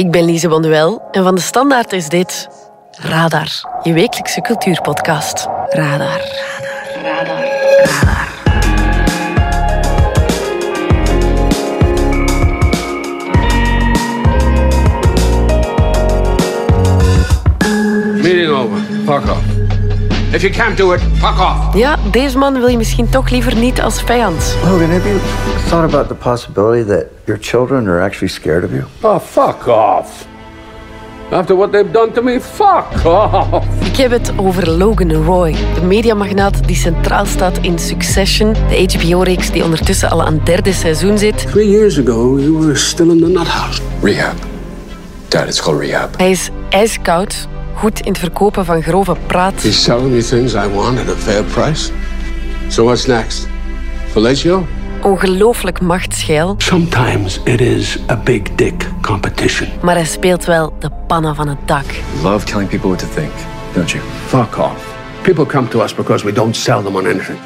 Ik 0.00 0.10
ben 0.10 0.24
Lise 0.24 0.48
Bonduel 0.48 1.02
en 1.10 1.22
van 1.22 1.34
de 1.34 1.40
Standaard 1.40 1.92
is 1.92 2.08
dit 2.08 2.48
Radar, 2.90 3.48
je 3.82 3.92
wekelijkse 3.92 4.40
cultuurpodcast. 4.40 5.46
Radar. 5.68 6.20
Radar. 7.02 7.04
Radar. 7.04 7.44
Radar. 7.84 8.28
Meeting 18.22 18.50
over. 18.50 18.78
Fuck 19.04 19.30
off. 19.30 19.49
If 20.32 20.42
you 20.42 20.52
can't 20.52 20.76
do 20.76 20.92
it, 20.92 21.00
fuck 21.14 21.38
off. 21.38 21.74
Ja, 21.74 21.96
deze 22.10 22.38
man 22.38 22.52
wil 22.58 22.66
je 22.66 22.76
misschien 22.76 23.08
toch 23.08 23.30
liever 23.30 23.56
niet 23.56 23.80
als 23.80 24.02
vijand. 24.02 24.56
Logan, 24.64 24.90
have 24.90 25.08
you 25.08 25.18
thought 25.68 25.94
about 25.94 26.08
the 26.08 26.14
possibility 26.14 26.88
that 26.88 27.04
your 27.24 27.40
children 27.42 27.88
are 27.88 28.02
actually 28.02 28.32
scared 28.32 28.64
of 28.64 28.70
you? 28.70 28.82
Oh, 29.00 29.20
fuck 29.20 29.66
off. 29.66 30.26
After 31.30 31.56
what 31.56 31.72
they've 31.72 31.92
done 31.92 32.12
to 32.12 32.22
me, 32.22 32.40
fuck 32.40 33.04
off. 33.04 33.64
Ik 33.84 33.96
heb 33.96 34.10
het 34.10 34.32
over 34.36 34.70
Logan 34.70 35.12
Roy, 35.12 35.56
de 35.74 35.82
mediamagnaat 35.82 36.66
die 36.66 36.76
centraal 36.76 37.26
staat 37.26 37.58
in 37.58 37.78
Succession, 37.78 38.52
de 38.52 38.98
HBO-reeks 38.98 39.50
die 39.50 39.64
ondertussen 39.64 40.10
al 40.10 40.24
aan 40.24 40.34
het 40.34 40.46
derde 40.46 40.72
seizoen 40.72 41.18
zit. 41.18 41.46
Three 41.50 41.70
years 41.70 41.98
ago, 41.98 42.38
you 42.38 42.58
were 42.58 42.76
still 42.76 43.10
in 43.10 43.18
the 43.18 43.28
nut 43.28 43.46
house. 43.46 43.80
Rehab. 44.02 44.34
Dad, 45.28 45.46
it's 45.46 45.62
called 45.62 45.80
rehab. 45.80 46.16
Hij 46.16 46.30
is 46.30 46.50
ijskoud, 46.68 47.48
goed 47.80 48.00
in 48.00 48.12
het 48.12 48.18
verkopen 48.20 48.64
van 48.64 48.82
grove 48.82 49.16
praat. 49.26 49.62
He's 49.62 49.82
selling 49.82 50.10
me 50.12 50.22
things 50.22 50.52
I 50.54 50.68
want 50.74 50.98
at 50.98 51.08
a 51.08 51.16
fair 51.16 51.42
price. 51.42 51.90
So 52.68 52.84
what's 52.84 53.06
next? 53.06 53.48
Fellatio? 54.10 54.66
Ongelooflijk 55.02 55.80
machtsgeil, 55.80 56.54
Sometimes 56.58 57.40
it 57.44 57.60
is 57.60 57.98
a 58.10 58.16
big 58.16 58.42
dick 58.54 58.88
competition. 59.02 59.68
maar 59.82 59.94
hij 59.94 60.04
speelt 60.04 60.44
wel 60.44 60.74
de 60.78 60.90
pannen 61.06 61.34
van 61.34 61.48
het 61.48 61.58
dak. 61.64 61.84
Love 62.22 62.46
telling 62.46 62.68
people 62.68 62.88
what 62.88 62.98
to 62.98 63.06
think, 63.14 63.30
don't 63.74 63.90
you? 63.90 64.02
Fuck 64.26 64.58
off. 64.58 64.94
People 65.22 65.46
come 65.46 65.68
to 65.68 65.80
us 65.82 65.94
because 65.94 66.24
we 66.24 66.32
don't 66.32 66.56
sell 66.56 66.82
them 66.82 66.96
on 66.96 67.06
anything. 67.06 67.38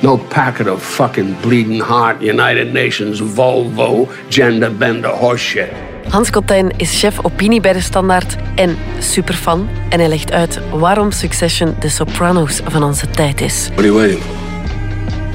No 0.00 0.16
packet 0.16 0.68
of 0.68 0.82
fucking 0.82 1.40
bleeding 1.40 1.82
heart, 1.82 2.16
United 2.22 2.72
Nations, 2.72 3.20
Volvo, 3.34 4.08
gender 4.28 4.76
bender 4.76 5.10
horseshit. 5.10 5.72
Hans 6.08 6.30
Kotijn 6.30 6.70
is 6.76 7.00
chef 7.00 7.24
opinie 7.24 7.60
bij 7.60 7.72
de 7.72 7.80
Standaard 7.80 8.36
en 8.54 8.76
superfan. 8.98 9.68
En 9.88 9.98
hij 9.98 10.08
legt 10.08 10.32
uit 10.32 10.60
waarom 10.70 11.10
Succession 11.10 11.76
de 11.80 11.88
Sopranos 11.88 12.60
van 12.64 12.82
onze 12.82 13.10
tijd 13.10 13.40
is. 13.40 13.68
What 13.68 13.78
are 13.78 13.86
you 13.86 13.98
waiting 13.98 14.22
for? 14.22 14.34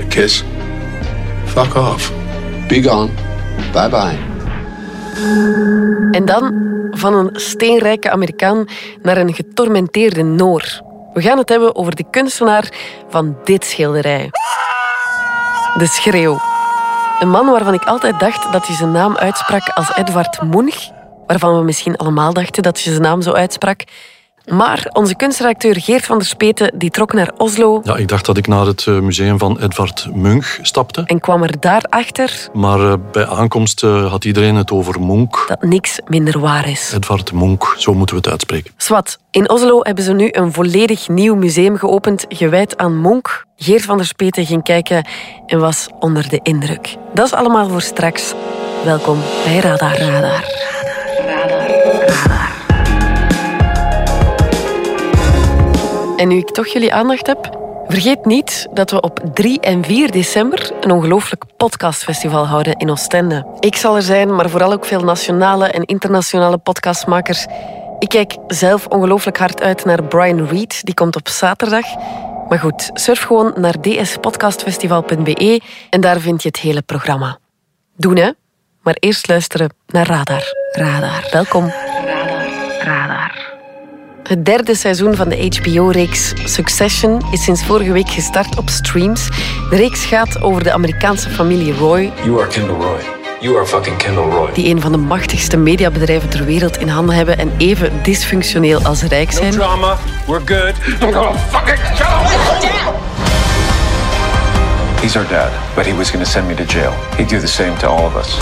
A 0.04 0.08
kiss? 0.08 0.44
Fuck 1.46 1.76
off. 1.76 2.12
Be 2.68 2.84
gone. 2.84 3.10
Bye 3.72 3.90
bye. 3.90 4.18
En 6.12 6.26
dan 6.26 6.54
van 6.92 7.14
een 7.14 7.30
steenrijke 7.34 8.12
Amerikaan 8.12 8.66
naar 9.02 9.18
een 9.18 9.34
getormenteerde 9.34 10.24
Noor. 10.24 10.82
We 11.14 11.22
gaan 11.22 11.38
het 11.38 11.50
hebben 11.50 11.76
over 11.76 11.96
de 11.96 12.06
kunstenaar 12.10 12.72
van 13.10 13.38
dit 13.44 13.66
schilderij. 13.66 14.30
De 15.78 15.86
Schreeuw. 15.86 16.53
Een 17.19 17.30
man 17.30 17.45
waarvan 17.45 17.73
ik 17.73 17.83
altijd 17.83 18.19
dacht 18.19 18.52
dat 18.52 18.67
hij 18.67 18.75
zijn 18.75 18.92
naam 18.92 19.17
uitsprak 19.17 19.69
als 19.69 19.95
Edvard 19.95 20.42
Munch. 20.42 20.89
Waarvan 21.28 21.58
we 21.58 21.64
misschien 21.64 21.97
allemaal 21.97 22.33
dachten 22.33 22.64
dat 22.64 22.83
hij 22.83 22.92
zijn 22.92 23.03
naam 23.03 23.22
zo 23.22 23.31
uitsprak. 23.31 23.83
Maar 24.48 24.90
onze 24.94 25.16
kunstredacteur 25.16 25.82
Geert 25.82 26.06
van 26.06 26.18
der 26.18 26.28
Speten 26.28 26.74
die 26.78 26.90
trok 26.90 27.14
naar 27.14 27.32
Oslo 27.38 27.82
Ja, 27.84 27.96
ik 27.96 28.08
dacht 28.08 28.26
dat 28.26 28.38
ik 28.38 28.48
naar 28.48 28.66
het 28.66 28.88
eh, 28.88 29.00
museum 29.00 29.38
van 29.38 29.60
Edvard 29.60 30.08
Munch 30.14 30.58
stapte. 30.62 31.04
en 31.06 31.20
kwam 31.20 31.44
er 31.44 31.60
daarachter 31.60 32.50
Maar 32.54 32.80
eh, 32.80 32.94
bij 33.12 33.28
aankomst 33.28 33.84
eh, 33.84 34.10
had 34.12 34.26
iedereen 34.26 34.56
het 34.56 34.72
over 34.72 35.02
Munch. 35.02 35.46
dat 35.48 35.62
niks 35.64 36.00
minder 36.08 36.40
waar 36.40 36.70
is. 36.70 36.92
Edvard 36.96 37.32
Munch, 37.34 37.76
zo 37.78 37.94
moeten 37.94 38.16
we 38.16 38.22
het 38.22 38.32
uitspreken. 38.32 38.72
Swat, 38.78 39.18
in 39.32 39.50
Oslo 39.50 39.80
hebben 39.82 40.04
ze 40.04 40.14
nu 40.14 40.30
een 40.32 40.54
volledig 40.54 41.08
nieuw 41.08 41.36
museum 41.36 41.78
geopend, 41.78 42.26
gewijd 42.30 42.78
aan 42.78 42.98
Monk. 42.98 43.46
Geert 43.56 43.84
van 43.84 43.98
der 43.98 44.06
Speten 44.06 44.46
ging 44.46 44.64
kijken 44.64 45.08
en 45.46 45.59
was 45.59 45.88
onder 46.00 46.30
de 46.30 46.40
indruk. 46.44 46.96
Dat 47.14 47.26
is 47.26 47.34
allemaal 47.34 47.70
voor 47.70 47.82
straks. 47.82 48.34
Welkom 48.84 49.18
bij 49.46 49.59
Radar. 49.59 49.98
Radar. 49.98 50.52
En 56.23 56.29
nu 56.29 56.38
ik 56.38 56.50
toch 56.50 56.67
jullie 56.67 56.94
aandacht 56.94 57.28
heb, 57.28 57.57
vergeet 57.88 58.25
niet 58.25 58.67
dat 58.73 58.91
we 58.91 59.01
op 59.01 59.19
3 59.34 59.59
en 59.59 59.84
4 59.84 60.11
december 60.11 60.72
een 60.81 60.91
ongelooflijk 60.91 61.44
podcastfestival 61.57 62.47
houden 62.47 62.75
in 62.75 62.89
Oostende. 62.89 63.45
Ik 63.59 63.75
zal 63.75 63.95
er 63.95 64.01
zijn, 64.01 64.35
maar 64.35 64.50
vooral 64.50 64.72
ook 64.72 64.85
veel 64.85 65.03
nationale 65.03 65.67
en 65.67 65.84
internationale 65.84 66.57
podcastmakers. 66.57 67.45
Ik 68.00 68.09
kijk 68.09 68.35
zelf 68.47 68.88
ongelooflijk 68.88 69.38
hard 69.38 69.61
uit 69.61 69.85
naar 69.85 70.03
Brian 70.03 70.47
Reed, 70.47 70.85
die 70.85 70.94
komt 70.94 71.16
op 71.16 71.28
zaterdag. 71.28 71.85
Maar 72.50 72.59
goed, 72.59 72.90
surf 72.94 73.22
gewoon 73.22 73.53
naar 73.55 73.81
dspodcastfestival.be 73.81 75.61
en 75.90 76.01
daar 76.01 76.19
vind 76.19 76.41
je 76.41 76.47
het 76.47 76.59
hele 76.59 76.81
programma. 76.81 77.38
Doen 77.95 78.17
hè? 78.17 78.31
Maar 78.81 78.95
eerst 79.00 79.28
luisteren 79.28 79.73
naar 79.88 80.07
Radar. 80.07 80.44
Radar. 80.72 81.28
Welkom. 81.31 81.73
Radar. 82.05 82.47
Radar. 82.79 83.43
Het 84.23 84.45
derde 84.45 84.75
seizoen 84.75 85.16
van 85.16 85.29
de 85.29 85.59
HBO-reeks 85.61 86.34
Succession 86.45 87.22
is 87.31 87.44
sinds 87.44 87.63
vorige 87.66 87.91
week 87.91 88.09
gestart 88.09 88.57
op 88.57 88.69
streams. 88.69 89.28
De 89.69 89.75
reeks 89.75 90.06
gaat 90.06 90.41
over 90.41 90.63
de 90.63 90.72
Amerikaanse 90.72 91.29
familie 91.29 91.73
Roy, 91.73 92.11
You 92.23 92.39
are 92.41 92.47
Kendall 92.47 92.75
Roy. 92.75 93.00
You 93.39 93.57
are 93.57 93.66
fucking 93.66 93.97
Kendall 93.97 94.29
Roy. 94.29 94.50
die 94.53 94.69
een 94.69 94.81
van 94.81 94.91
de 94.91 94.97
machtigste 94.97 95.57
mediabedrijven 95.57 96.29
ter 96.29 96.45
wereld 96.45 96.78
in 96.78 96.88
handen 96.88 97.16
hebben 97.16 97.38
en 97.38 97.51
even 97.57 97.91
dysfunctioneel 98.03 98.81
als 98.84 99.01
rijk 99.01 99.31
zijn. 99.31 99.51
drama. 99.51 99.97
We're 100.28 100.41
good. 100.45 100.73
I'm 101.01 101.13
gonna 101.13 101.34
fucking 101.38 101.79
kill 101.95 102.05
him! 102.07 102.94
He's 105.01 105.16
our 105.16 105.28
dad, 105.28 105.51
but 105.75 105.85
he 105.85 105.94
was 105.95 106.09
gonna 106.09 106.25
send 106.25 106.47
me 106.47 106.53
to 106.53 106.63
jail. 106.63 106.94
He'd 107.17 107.29
do 107.29 107.40
the 107.40 107.47
same 107.47 107.78
to 107.78 107.88
all 107.88 108.05
of 108.05 108.16
us. 108.16 108.38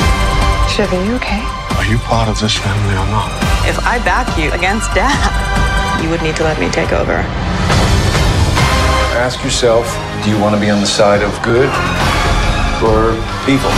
Sugar, 0.69 1.03
you 1.05 1.15
okay? 1.15 1.41
Are 1.77 1.89
you 1.89 1.97
part 1.97 2.29
of 2.29 2.39
this 2.39 2.53
family 2.57 2.95
or 2.95 3.07
not? 3.09 3.29
If 3.67 3.77
I 3.79 3.99
back 4.03 4.27
you 4.37 4.51
against 4.51 4.93
Dad, 4.93 5.17
would 6.11 6.23
need 6.23 6.35
to 6.35 6.43
let 6.43 6.59
me 6.59 6.69
take 6.69 6.91
over. 6.99 7.17
Ask 9.15 9.39
yourself, 9.41 9.85
do 10.23 10.29
you 10.29 10.39
want 10.41 10.53
to 10.55 10.59
be 10.59 10.71
on 10.71 10.79
the 10.79 10.85
side 10.85 11.23
of 11.25 11.31
good 11.41 11.69
or 12.83 13.15
evil? 13.47 13.71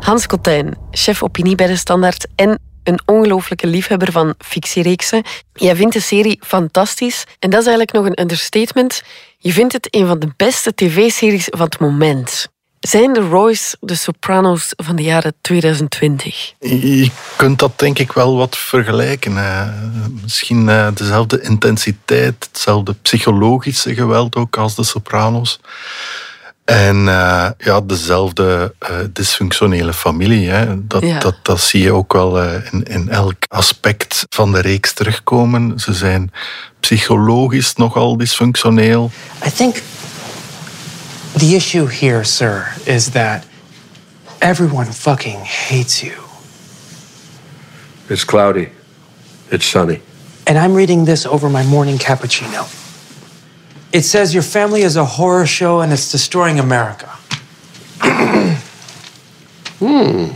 Hans 0.00 0.26
Kotijn, 0.26 0.74
chef 0.90 1.22
opinie 1.22 1.54
bij 1.54 1.66
de 1.66 1.76
Standaard 1.76 2.26
en 2.34 2.58
een 2.82 3.00
ongelooflijke 3.06 3.66
liefhebber 3.66 4.12
van 4.12 4.34
fictiereeksen. 4.38 5.22
Jij 5.52 5.76
vindt 5.76 5.94
de 5.94 6.00
serie 6.00 6.40
fantastisch 6.44 7.24
en 7.38 7.50
dat 7.50 7.60
is 7.60 7.66
eigenlijk 7.66 7.96
nog 7.96 8.06
een 8.06 8.20
understatement. 8.20 9.02
Je 9.38 9.52
vindt 9.52 9.72
het 9.72 9.88
een 9.90 10.06
van 10.06 10.18
de 10.18 10.28
beste 10.36 10.74
tv-series 10.74 11.46
van 11.50 11.64
het 11.64 11.78
moment. 11.78 12.48
Zijn 12.86 13.12
de 13.12 13.20
Roy's 13.20 13.76
de 13.80 13.94
Sopranos 13.94 14.72
van 14.76 14.96
de 14.96 15.02
jaren 15.02 15.34
2020? 15.40 16.52
Je 16.60 17.10
kunt 17.36 17.58
dat 17.58 17.78
denk 17.78 17.98
ik 17.98 18.12
wel 18.12 18.36
wat 18.36 18.56
vergelijken. 18.56 19.36
eh. 19.38 19.68
Misschien 20.22 20.68
eh, 20.68 20.88
dezelfde 20.94 21.40
intensiteit, 21.40 22.48
hetzelfde 22.52 22.94
psychologische 23.02 23.94
geweld 23.94 24.36
ook 24.36 24.56
als 24.56 24.74
de 24.74 24.84
Sopranos. 24.84 25.60
En 26.64 27.08
eh, 27.08 27.48
ja, 27.58 27.80
dezelfde 27.80 28.74
eh, 28.78 28.90
dysfunctionele 29.12 29.92
familie. 29.92 30.48
Hè. 30.48 30.86
Dat, 30.86 31.02
Ja. 31.02 31.18
dat, 31.18 31.34
dat 31.42 31.60
zie 31.60 31.82
je 31.82 31.92
ook 31.92 32.12
wel 32.12 32.40
eh, 32.42 32.72
in, 32.72 32.82
in 32.84 33.08
elk 33.08 33.36
aspect 33.48 34.26
van 34.28 34.52
de 34.52 34.60
reeks 34.60 34.92
terugkomen. 34.92 35.80
Ze 35.80 35.92
zijn 35.94 36.32
psychologisch 36.80 37.74
nogal 37.74 38.16
dysfunctioneel. 38.16 39.10
I 39.46 39.50
think 39.52 39.76
the 41.36 41.54
issue 41.54 41.86
here, 41.86 42.24
sir, 42.24 42.72
is 42.86 43.10
that 43.10 43.46
everyone 44.40 44.86
fucking 44.86 45.40
hates 45.40 46.02
you. 46.02 46.22
It's 48.08 48.24
cloudy. 48.24 48.70
It's 49.50 49.66
sunny. 49.66 50.00
And 50.46 50.56
I'm 50.56 50.74
reading 50.74 51.04
this 51.04 51.26
over 51.26 51.50
my 51.50 51.64
morning 51.64 51.98
cappuccino. 51.98 52.72
It 53.92 54.02
says 54.02 54.32
your 54.32 54.42
family 54.42 54.82
is 54.82 54.96
a 54.96 55.04
horror 55.04 55.46
show 55.46 55.80
and 55.80 55.92
it's 55.92 56.10
destroying 56.10 56.58
America. 56.58 57.06
hmm. 59.78 60.28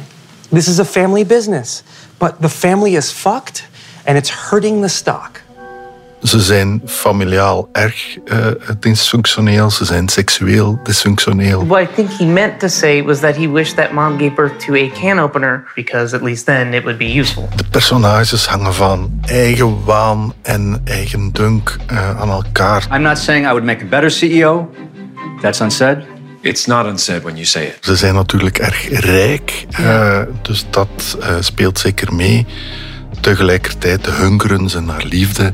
This 0.51 0.69
is 0.69 0.79
a 0.81 0.85
family 0.85 1.25
business, 1.25 1.83
but 2.19 2.43
the 2.43 2.49
family 2.49 2.95
is 2.95 3.13
fucked 3.13 3.67
and 4.07 4.19
it's 4.19 4.29
hurting 4.29 4.83
the 4.83 4.89
stock. 4.89 5.41
Ze 6.23 6.41
zijn 6.41 6.83
familiaal 6.87 7.69
erg 7.73 8.19
eh, 8.25 8.47
dysfunctioneel. 8.81 9.71
Ze 9.71 9.85
zijn 9.85 10.09
seksueel 10.09 10.81
dysfunctioneel. 10.83 11.67
What 11.67 11.83
I 11.83 11.89
think 11.95 12.11
he 12.19 12.25
meant 12.25 12.61
to 12.61 12.69
say 12.69 13.05
was 13.05 13.21
that 13.21 13.37
he 13.37 13.51
wished 13.51 13.77
that 13.77 13.93
mom 13.93 14.19
gave 14.19 14.31
birth 14.35 14.65
to 14.67 14.75
a 14.75 14.91
can 15.01 15.19
opener 15.19 15.65
because 15.75 16.17
at 16.17 16.23
least 16.23 16.47
then 16.47 16.75
it 16.75 16.83
would 16.83 16.99
be 16.99 17.19
useful. 17.19 17.49
De 17.57 17.65
personages 17.71 18.47
hangen 18.47 18.75
van 18.75 19.21
eigen 19.23 19.85
waan 19.85 20.33
en 20.43 20.81
eigen 20.85 21.33
dunk 21.33 21.77
eh, 21.87 22.21
aan 22.21 22.31
elkaar. 22.31 22.87
I'm 22.93 23.03
not 23.03 23.19
saying 23.19 23.47
I 23.47 23.49
would 23.49 23.65
make 23.65 23.85
a 23.85 23.89
better 23.89 24.11
CEO. 24.11 24.71
That's 25.41 25.61
unsaid. 25.61 25.99
It's 26.43 26.67
not 26.67 26.87
unsaid 26.87 27.23
when 27.23 27.35
you 27.35 27.45
say 27.45 27.65
it. 27.65 27.79
Ze 27.81 27.97
zijn 27.97 28.15
natuurlijk 28.15 28.59
erg 28.59 29.01
rijk, 29.01 29.67
eh, 29.71 30.23
dus 30.43 30.67
dat 30.71 31.17
eh, 31.21 31.37
speelt 31.41 31.79
zeker 31.79 32.15
mee. 32.15 32.47
Tegelijkertijd 33.21 34.07
hunkeren 34.07 34.69
ze 34.69 34.81
naar 34.81 35.05
liefde, 35.05 35.53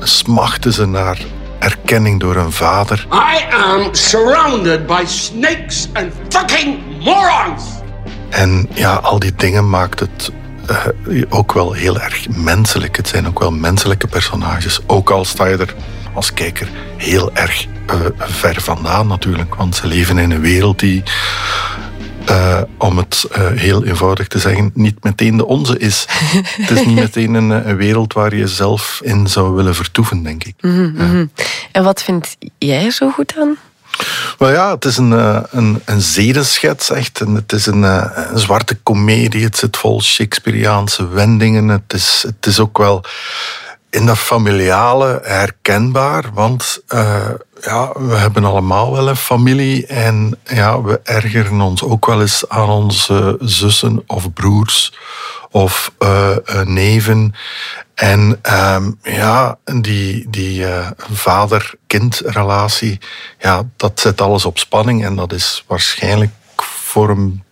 smachten 0.00 0.72
ze 0.72 0.86
naar 0.86 1.18
erkenning 1.58 2.20
door 2.20 2.36
een 2.36 2.52
vader. 2.52 3.06
I 3.12 3.54
am 3.54 3.94
surrounded 3.94 4.86
by 4.86 5.02
snakes 5.06 5.88
and 5.92 6.12
fucking 6.28 6.78
morons! 7.00 7.64
En 8.28 8.68
ja, 8.74 8.94
al 8.94 9.18
die 9.18 9.34
dingen 9.34 9.70
maakt 9.70 10.00
het 10.00 10.30
eh, 10.66 11.22
ook 11.28 11.52
wel 11.52 11.72
heel 11.72 12.00
erg 12.00 12.28
menselijk. 12.28 12.96
Het 12.96 13.08
zijn 13.08 13.26
ook 13.26 13.38
wel 13.38 13.50
menselijke 13.50 14.06
personages, 14.06 14.80
ook 14.86 15.10
al 15.10 15.24
sta 15.24 15.46
je 15.46 15.56
er 15.56 15.74
als 16.14 16.32
kijker 16.32 16.68
heel 16.96 17.30
erg 17.34 17.66
eh, 17.86 17.96
ver 18.16 18.60
vandaan 18.60 19.06
natuurlijk. 19.06 19.54
Want 19.54 19.76
ze 19.76 19.86
leven 19.86 20.18
in 20.18 20.30
een 20.30 20.40
wereld 20.40 20.78
die, 20.78 21.02
eh, 22.30 22.62
om 22.78 22.98
het 22.98 23.26
eh, 23.32 23.46
heel 23.46 23.84
eenvoudig 23.84 24.28
te 24.28 24.38
zeggen, 24.38 24.70
niet 24.74 25.04
meteen 25.04 25.36
de 25.36 25.46
onze 25.46 25.78
is. 25.78 26.04
het 26.60 26.70
is 26.70 26.84
niet 26.86 26.94
meteen 26.94 27.34
een, 27.34 27.50
een 27.50 27.76
wereld 27.76 28.12
waar 28.12 28.34
je 28.34 28.48
zelf 28.48 29.00
in 29.04 29.26
zou 29.26 29.54
willen 29.54 29.74
vertoeven, 29.74 30.22
denk 30.22 30.44
ik. 30.44 30.54
Mhm. 30.60 31.26
En 31.72 31.84
wat 31.84 32.02
vind 32.02 32.36
jij 32.58 32.84
er 32.84 32.92
zo 32.92 33.10
goed 33.10 33.34
aan? 33.38 33.58
Maar 34.38 34.52
ja, 34.52 34.74
het 34.74 34.84
is 34.84 34.96
een, 34.96 35.12
eh, 35.12 35.42
een, 35.50 35.82
een 35.84 36.00
zedenschets 36.00 36.90
echt. 36.90 37.20
En 37.20 37.34
het 37.34 37.52
is 37.52 37.66
een, 37.66 37.84
eh, 37.84 38.06
een 38.30 38.38
zwarte 38.38 38.74
komedie. 38.74 39.44
Het 39.44 39.56
zit 39.56 39.76
vol 39.76 40.02
Shakespeareaanse 40.02 41.08
wendingen. 41.08 41.68
Het 41.68 41.92
is, 41.92 42.24
het 42.26 42.46
is 42.46 42.60
ook 42.60 42.78
wel 42.78 43.04
in 43.90 44.06
dat 44.06 44.18
familiale 44.18 45.20
herkenbaar. 45.22 46.24
Want 46.34 46.82
eh, 46.86 47.28
ja, 47.60 47.92
we 47.98 48.14
hebben 48.14 48.44
allemaal 48.44 48.92
wel 48.92 49.08
een 49.08 49.16
familie. 49.16 49.86
En 49.86 50.38
ja, 50.44 50.82
we 50.82 51.00
ergeren 51.02 51.60
ons 51.60 51.82
ook 51.82 52.06
wel 52.06 52.20
eens 52.20 52.48
aan 52.48 52.68
onze 52.68 53.36
zussen 53.40 54.02
of 54.06 54.32
broers 54.32 54.92
of 55.50 55.92
eh, 55.98 56.36
neven. 56.64 57.34
En 57.94 58.38
ehm, 58.42 58.90
ja, 59.02 59.58
die, 59.80 60.30
die 60.30 60.66
eh, 60.66 60.90
vader-kind-relatie, 60.96 62.98
ja, 63.38 63.62
dat 63.76 64.00
zet 64.00 64.20
alles 64.20 64.44
op 64.44 64.58
spanning. 64.58 65.04
En 65.04 65.16
dat 65.16 65.32
is 65.32 65.64
waarschijnlijk 65.66 66.32
voor 66.56 67.08
een 67.08 67.42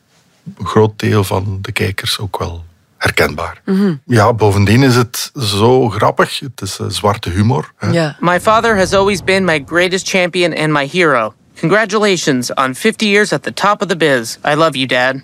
groot 0.63 0.99
deel 0.99 1.25
van 1.25 1.59
de 1.61 1.73
kijkers 1.73 2.19
ook 2.19 2.39
wel 2.39 2.65
herkenbaar. 2.99 3.63
Ja, 4.07 4.33
bovendien 4.35 4.83
is 4.83 4.95
het 4.95 5.31
zo 5.39 5.89
grappig. 5.89 6.39
Het 6.39 6.61
is 6.61 6.79
eh, 6.79 6.87
zwarte 6.89 7.31
humor. 7.31 7.73
hè. 7.77 7.91
Ja. 7.91 8.17
My 8.21 8.41
father 8.41 8.77
has 8.77 8.93
always 8.93 9.25
been 9.25 9.45
my 9.45 9.63
greatest 9.67 10.09
champion 10.09 10.57
and 10.57 10.73
my 10.73 10.89
hero. 10.93 11.35
Congratulations 11.61 12.55
on 12.55 12.75
50 12.75 13.07
years 13.07 13.33
at 13.33 13.43
the 13.43 13.53
top 13.53 13.83
of 13.83 13.89
the 13.89 13.97
biz. 13.97 14.39
I 14.45 14.55
love 14.55 14.71
you, 14.77 14.87
Dad. 14.87 15.15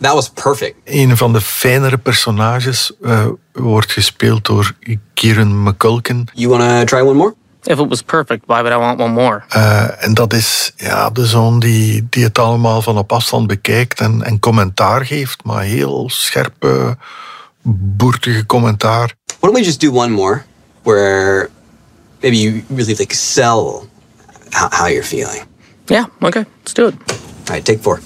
That 0.00 0.14
was 0.14 0.30
perfect. 0.30 0.74
Een 0.84 1.16
van 1.16 1.32
de 1.32 1.40
fijnere 1.40 1.98
personages 1.98 2.92
eh, 3.02 3.26
wordt 3.52 3.92
gespeeld 3.92 4.44
door 4.46 4.72
Kieran 5.14 5.62
McCulkin. 5.62 6.28
You 6.34 6.48
want 6.48 6.62
to 6.62 6.96
try 6.96 7.06
one 7.06 7.14
more? 7.14 7.34
If 7.66 7.78
it 7.78 7.88
was 7.88 8.02
perfect, 8.02 8.46
why 8.46 8.62
would 8.62 8.72
I 8.72 8.76
want 8.76 8.98
one 8.98 9.12
more? 9.12 9.44
Eh, 9.48 10.04
en 10.04 10.14
dat 10.14 10.32
is 10.32 10.72
ja, 10.76 11.10
de 11.10 11.26
zoon 11.26 11.60
die, 11.60 12.06
die 12.10 12.24
het 12.24 12.38
allemaal 12.38 12.82
van 12.82 12.98
op 12.98 13.12
afstand 13.12 13.46
bekijkt 13.46 14.00
en, 14.00 14.22
en 14.22 14.38
commentaar 14.38 15.06
geeft, 15.06 15.44
maar 15.44 15.62
heel 15.62 16.10
scherpe, 16.12 16.96
boertige 17.96 18.46
commentaar. 18.46 19.12
Why 19.26 19.36
don't 19.40 19.54
we 19.54 19.62
just 19.62 19.80
do 19.80 19.92
one 19.92 20.10
more 20.10 20.44
where 20.82 21.50
maybe 22.20 22.36
you 22.36 22.62
really 22.68 22.94
like 22.98 23.14
sell 23.14 23.88
how, 24.50 24.68
how 24.70 24.86
you're 24.86 25.06
feeling? 25.06 25.42
Yeah, 25.86 26.06
okay, 26.20 26.44
let's 26.58 26.72
do 26.72 26.86
it. 26.86 26.94
All 27.10 27.54
right, 27.54 27.64
take 27.64 27.82
four. 27.82 28.00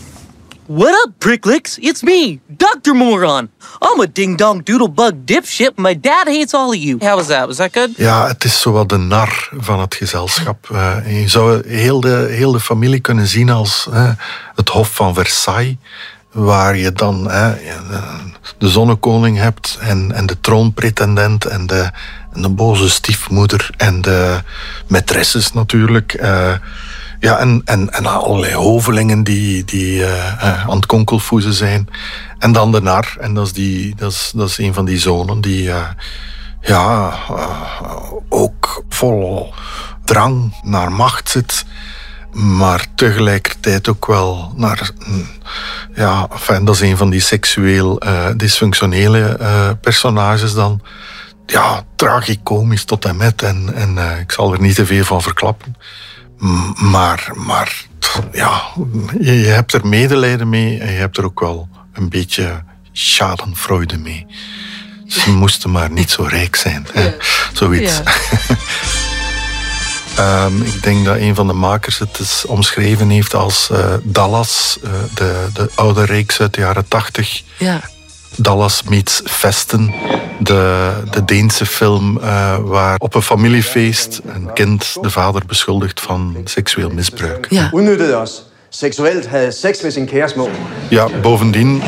What 0.69 0.93
up, 1.07 1.19
pricklicks? 1.19 1.79
It's 1.79 2.03
me, 2.03 2.41
Dr. 2.47 2.93
Moron. 2.93 3.49
I'm 3.81 4.01
a 4.01 4.07
ding-dong 4.07 4.63
doodle-bug 4.65 5.25
dipshit. 5.25 5.79
My 5.79 5.95
dad 5.95 6.29
hates 6.29 6.53
all 6.53 6.69
of 6.69 6.77
you. 6.77 6.99
How 7.01 7.17
was 7.17 7.29
that? 7.29 7.47
Was 7.47 7.57
that 7.57 7.73
good? 7.73 7.97
Ja, 7.97 8.27
het 8.27 8.45
is 8.45 8.61
zowel 8.61 8.87
de 8.87 8.97
nar 8.97 9.49
van 9.57 9.81
het 9.81 9.95
gezelschap. 9.95 10.69
Eh, 10.71 11.21
je 11.23 11.29
zou 11.29 11.69
heel 11.69 12.01
de, 12.01 12.27
heel 12.31 12.53
de 12.53 12.61
familie 12.61 13.01
kunnen 13.01 13.27
zien 13.27 13.51
als 13.51 13.89
eh, 13.93 14.11
het 14.55 14.69
Hof 14.69 14.95
van 14.95 15.15
Versailles, 15.15 15.77
waar 16.33 16.77
je 16.77 16.93
dan 16.93 17.31
eh, 17.31 17.51
de 18.59 18.69
zonnekoning 18.69 19.37
hebt 19.39 19.79
en, 19.81 20.13
en 20.13 20.27
de 20.27 20.41
troonpretendent 20.41 21.45
en 21.45 21.67
de, 21.67 21.91
en 22.33 22.43
de 22.43 22.49
boze 22.49 22.91
stiefmoeder 22.91 23.71
en 23.77 24.01
de 24.01 24.41
maîtresses 24.89 25.53
natuurlijk. 25.53 26.21
Ja, 27.21 27.39
en, 27.39 27.63
en, 27.65 27.91
en 27.93 28.07
allerlei 28.07 28.55
hovelingen 28.55 29.25
die, 29.25 29.65
die 29.65 30.05
eh, 30.05 30.69
aan 30.69 30.77
het 30.77 30.87
konkelvoezen 30.87 31.53
zijn. 31.53 31.89
En 32.39 32.53
dan 32.53 32.73
de 32.73 32.83
nar, 32.83 33.17
en 33.21 33.35
dat 33.35 33.47
is, 33.47 33.53
die, 33.53 33.95
dat 33.95 34.13
is, 34.13 34.33
dat 34.35 34.49
is 34.49 34.59
een 34.59 34.75
van 34.75 34.85
die 34.85 34.99
zonen 34.99 35.41
die... 35.41 35.71
eh, 35.71 35.89
ja, 36.61 37.13
ook 38.29 38.85
vol 38.89 39.55
drang 40.05 40.55
naar 40.63 40.93
macht 40.93 41.29
zit, 41.29 41.65
maar 42.33 42.87
tegelijkertijd 42.95 43.89
ook 43.89 44.07
wel 44.07 44.53
naar. 44.57 44.91
mm, 45.07 45.27
Ja, 45.95 46.29
enfin, 46.33 46.65
dat 46.65 46.75
is 46.75 46.81
een 46.81 46.97
van 46.97 47.11
die 47.11 47.21
seksueel 47.21 48.03
dysfunctionele 48.37 49.39
personages 49.81 50.55
dan. 50.55 50.81
Ja, 51.47 51.83
tragicomisch 51.97 52.85
tot 52.85 53.05
en 53.05 53.17
met. 53.17 53.43
En, 53.43 53.75
en 53.75 54.21
ik 54.21 54.33
zal 54.33 54.53
er 54.53 54.61
niet 54.61 54.75
te 54.75 54.87
veel 54.87 55.05
van 55.05 55.23
verklappen. 55.23 55.77
Maar, 56.75 57.31
maar 57.35 57.87
ja, 58.33 58.63
je, 59.21 59.31
hebt 59.31 59.73
er 59.73 59.87
medelijden 59.87 60.49
mee 60.49 60.79
en 60.79 60.93
je 60.93 60.99
hebt 60.99 61.17
er 61.17 61.25
ook 61.25 61.41
wel 61.41 61.69
een 61.93 62.09
beetje 62.09 62.63
schadenfreude 62.93 63.99
mee. 63.99 64.27
Ze 65.07 65.31
moesten 65.43 65.71
maar 65.71 65.91
niet 65.91 66.11
zo 66.11 66.23
rijk 66.23 66.57
zijn. 66.57 66.87
Hè? 66.93 67.15
Zoiets. 67.53 68.01
Ehm, 70.19 70.63
ik 70.63 70.83
denk 70.83 71.05
dat 71.05 71.17
een 71.17 71.35
van 71.35 71.47
de 71.47 71.53
makers 71.53 71.99
het 71.99 72.19
is 72.19 72.45
omschreven 72.47 73.09
heeft 73.09 73.35
als 73.35 73.71
eh, 73.71 73.95
Dallas, 74.03 74.79
eh, 74.83 74.91
de, 75.15 75.49
de 75.53 75.71
oude 75.75 76.05
reeks 76.05 76.41
uit 76.41 76.55
de 76.55 76.61
jaren 76.61 76.89
tachtig. 76.89 77.43
Ja. 77.59 77.81
Dallas 78.41 78.83
meets 78.83 79.21
Vesten, 79.25 79.95
de, 80.39 80.93
de 81.11 81.25
Deense 81.25 81.67
film 81.67 82.19
eh, 82.19 82.57
waar 82.63 82.97
op 82.99 83.15
een 83.15 83.23
familiefeest 83.23 84.21
een 84.27 84.53
kind 84.53 84.97
de 85.01 85.11
vader 85.11 85.43
beschuldigt 85.47 86.01
van 86.01 86.37
seksueel 86.45 86.91
misbruik. 86.91 87.47
Ja. 87.51 87.71
udnyttede 87.75 88.17
os. 88.17 88.47
Seksuelt 88.69 89.27
havde 89.27 89.53
sex 89.53 89.83
med 89.83 89.91
sin 89.93 90.07
kære 90.07 90.29
små. 90.29 90.49
Ja, 90.91 91.07
bovendien, 91.23 91.83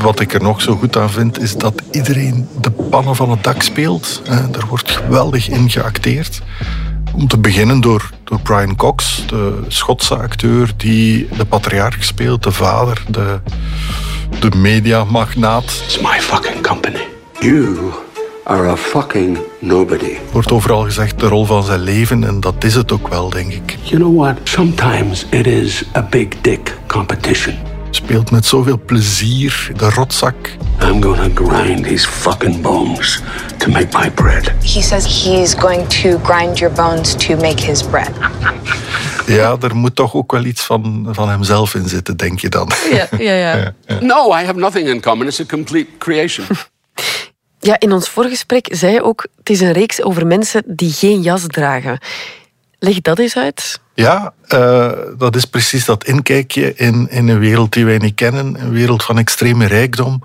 wat 0.00 0.20
ik 0.20 0.34
er 0.34 0.42
nog 0.42 0.62
zo 0.62 0.76
goed 0.76 0.96
aan 0.96 1.10
vind, 1.10 1.40
is 1.40 1.56
dat 1.56 1.82
iedereen 1.90 2.48
de 2.60 2.70
pannen 2.70 3.16
van 3.16 3.30
het 3.30 3.44
dak 3.44 3.62
speelt. 3.62 4.22
Eh, 4.24 4.38
er 4.38 4.66
wordt 4.68 4.90
geweldig 4.90 5.48
in 5.48 5.70
geacteerd. 5.70 6.40
Om 7.14 7.28
te 7.28 7.38
beginnen 7.38 7.80
door, 7.80 8.10
door 8.24 8.40
Brian 8.40 8.76
Cox, 8.76 9.24
de 9.26 9.64
Schotse 9.68 10.16
acteur 10.16 10.70
die 10.76 11.28
de 11.36 11.44
patriarch 11.44 12.04
speelt, 12.04 12.42
de 12.42 12.52
vader, 12.52 13.02
de, 13.08 13.40
de 14.40 14.56
mediamagnaat. 14.56 15.64
It's 15.64 16.00
my 16.00 16.20
fucking 16.20 16.62
company. 16.62 17.06
You 17.40 17.92
are 18.44 18.68
a 18.68 18.76
fucking 18.76 19.38
nobody. 19.58 20.16
Wordt 20.32 20.52
overal 20.52 20.82
gezegd 20.82 21.20
de 21.20 21.28
rol 21.28 21.44
van 21.44 21.62
zijn 21.64 21.80
leven 21.80 22.24
en 22.24 22.40
dat 22.40 22.64
is 22.64 22.74
het 22.74 22.92
ook 22.92 23.08
wel, 23.08 23.30
denk 23.30 23.52
ik. 23.52 23.76
You 23.82 24.00
know 24.00 24.18
what? 24.18 24.36
Sometimes 24.44 25.26
it 25.30 25.46
is 25.46 25.84
a 25.96 26.02
big 26.02 26.28
dick 26.40 26.78
competition. 26.86 27.75
Speelt 27.96 28.30
met 28.30 28.46
zoveel 28.46 28.80
plezier, 28.86 29.70
de 29.76 29.90
rotzak. 29.90 30.34
I'm 30.82 31.02
gonna 31.02 31.28
grind 31.34 31.84
these 31.84 32.08
fucking 32.08 32.60
bones 32.60 33.22
to 33.58 33.70
make 33.70 33.98
my 33.98 34.10
bread. 34.10 34.52
He 34.62 34.82
says 34.82 35.24
he's 35.24 35.54
going 35.54 35.88
to 35.88 36.18
grind 36.22 36.58
your 36.58 36.74
bones 36.74 37.14
to 37.14 37.36
make 37.36 37.62
his 37.62 37.82
bread. 37.82 38.10
Ja, 39.26 39.56
er 39.60 39.76
moet 39.76 39.94
toch 39.94 40.14
ook 40.14 40.32
wel 40.32 40.44
iets 40.44 40.62
van, 40.62 41.08
van 41.10 41.28
hemzelf 41.28 41.74
in 41.74 41.88
zitten, 41.88 42.16
denk 42.16 42.40
je 42.40 42.48
dan. 42.48 42.70
Ja, 42.90 43.08
ja, 43.32 43.34
ja. 43.34 43.72
No, 44.00 44.38
I 44.38 44.44
have 44.44 44.58
nothing 44.58 44.88
in 44.88 45.00
common. 45.00 45.26
It's 45.26 45.40
a 45.40 45.44
complete 45.44 45.88
creation. 45.98 46.46
Ja, 47.58 47.80
in 47.80 47.92
ons 47.92 48.08
voorgesprek 48.08 48.68
zei 48.70 48.92
je 48.92 49.02
ook, 49.02 49.26
het 49.38 49.50
is 49.50 49.60
een 49.60 49.72
reeks 49.72 50.02
over 50.02 50.26
mensen 50.26 50.62
die 50.66 50.92
geen 50.92 51.22
jas 51.22 51.44
dragen. 51.46 51.98
Leg 52.78 53.00
dat 53.00 53.18
eens 53.18 53.36
uit. 53.36 53.80
Ja, 53.94 54.32
eh, 54.46 54.90
dat 55.18 55.36
is 55.36 55.44
precies 55.44 55.84
dat 55.84 56.04
inkijkje 56.04 56.74
in, 56.74 57.10
in 57.10 57.28
een 57.28 57.38
wereld 57.38 57.72
die 57.72 57.84
wij 57.84 57.98
niet 57.98 58.14
kennen. 58.14 58.60
Een 58.60 58.70
wereld 58.72 59.04
van 59.04 59.18
extreme 59.18 59.66
rijkdom. 59.66 60.22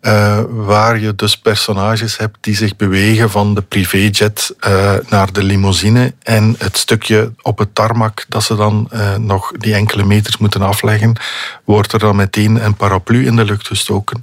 eh, 0.00 0.40
waar 0.48 0.98
je 0.98 1.14
dus 1.14 1.36
personages 1.38 2.16
hebt 2.16 2.36
die 2.40 2.56
zich 2.56 2.76
bewegen 2.76 3.30
van 3.30 3.54
de 3.54 3.60
privéjet 3.62 4.54
eh, 4.60 4.94
naar 5.08 5.32
de 5.32 5.42
limousine. 5.42 6.12
En 6.22 6.54
het 6.58 6.76
stukje 6.76 7.32
op 7.42 7.58
het 7.58 7.74
tarmac 7.74 8.24
dat 8.28 8.42
ze 8.42 8.56
dan 8.56 8.90
nog 9.18 9.52
die 9.52 9.74
enkele 9.74 10.04
meters 10.04 10.36
moeten 10.36 10.62
afleggen, 10.62 11.16
wordt 11.64 11.92
er 11.92 11.98
dan 11.98 12.16
meteen 12.16 12.64
een 12.64 12.74
paraplu 12.74 13.26
in 13.26 13.36
de 13.36 13.44
lucht 13.44 13.66
gestoken. 13.66 14.22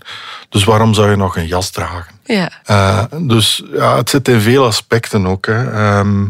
Dus 0.50 0.64
waarom 0.64 0.94
zou 0.94 1.10
je 1.10 1.16
nog 1.16 1.38
een 1.38 1.48
jas 1.48 1.70
dragen? 1.70 2.16
Ja. 2.24 3.08
Dus 3.22 3.64
ja, 3.74 3.96
het 3.96 4.10
zit 4.10 4.28
in 4.28 4.42
veel 4.42 4.66
aspecten 4.66 5.28
ook. 5.28 5.46
Hè. 5.46 5.72
Ehm, 5.72 6.26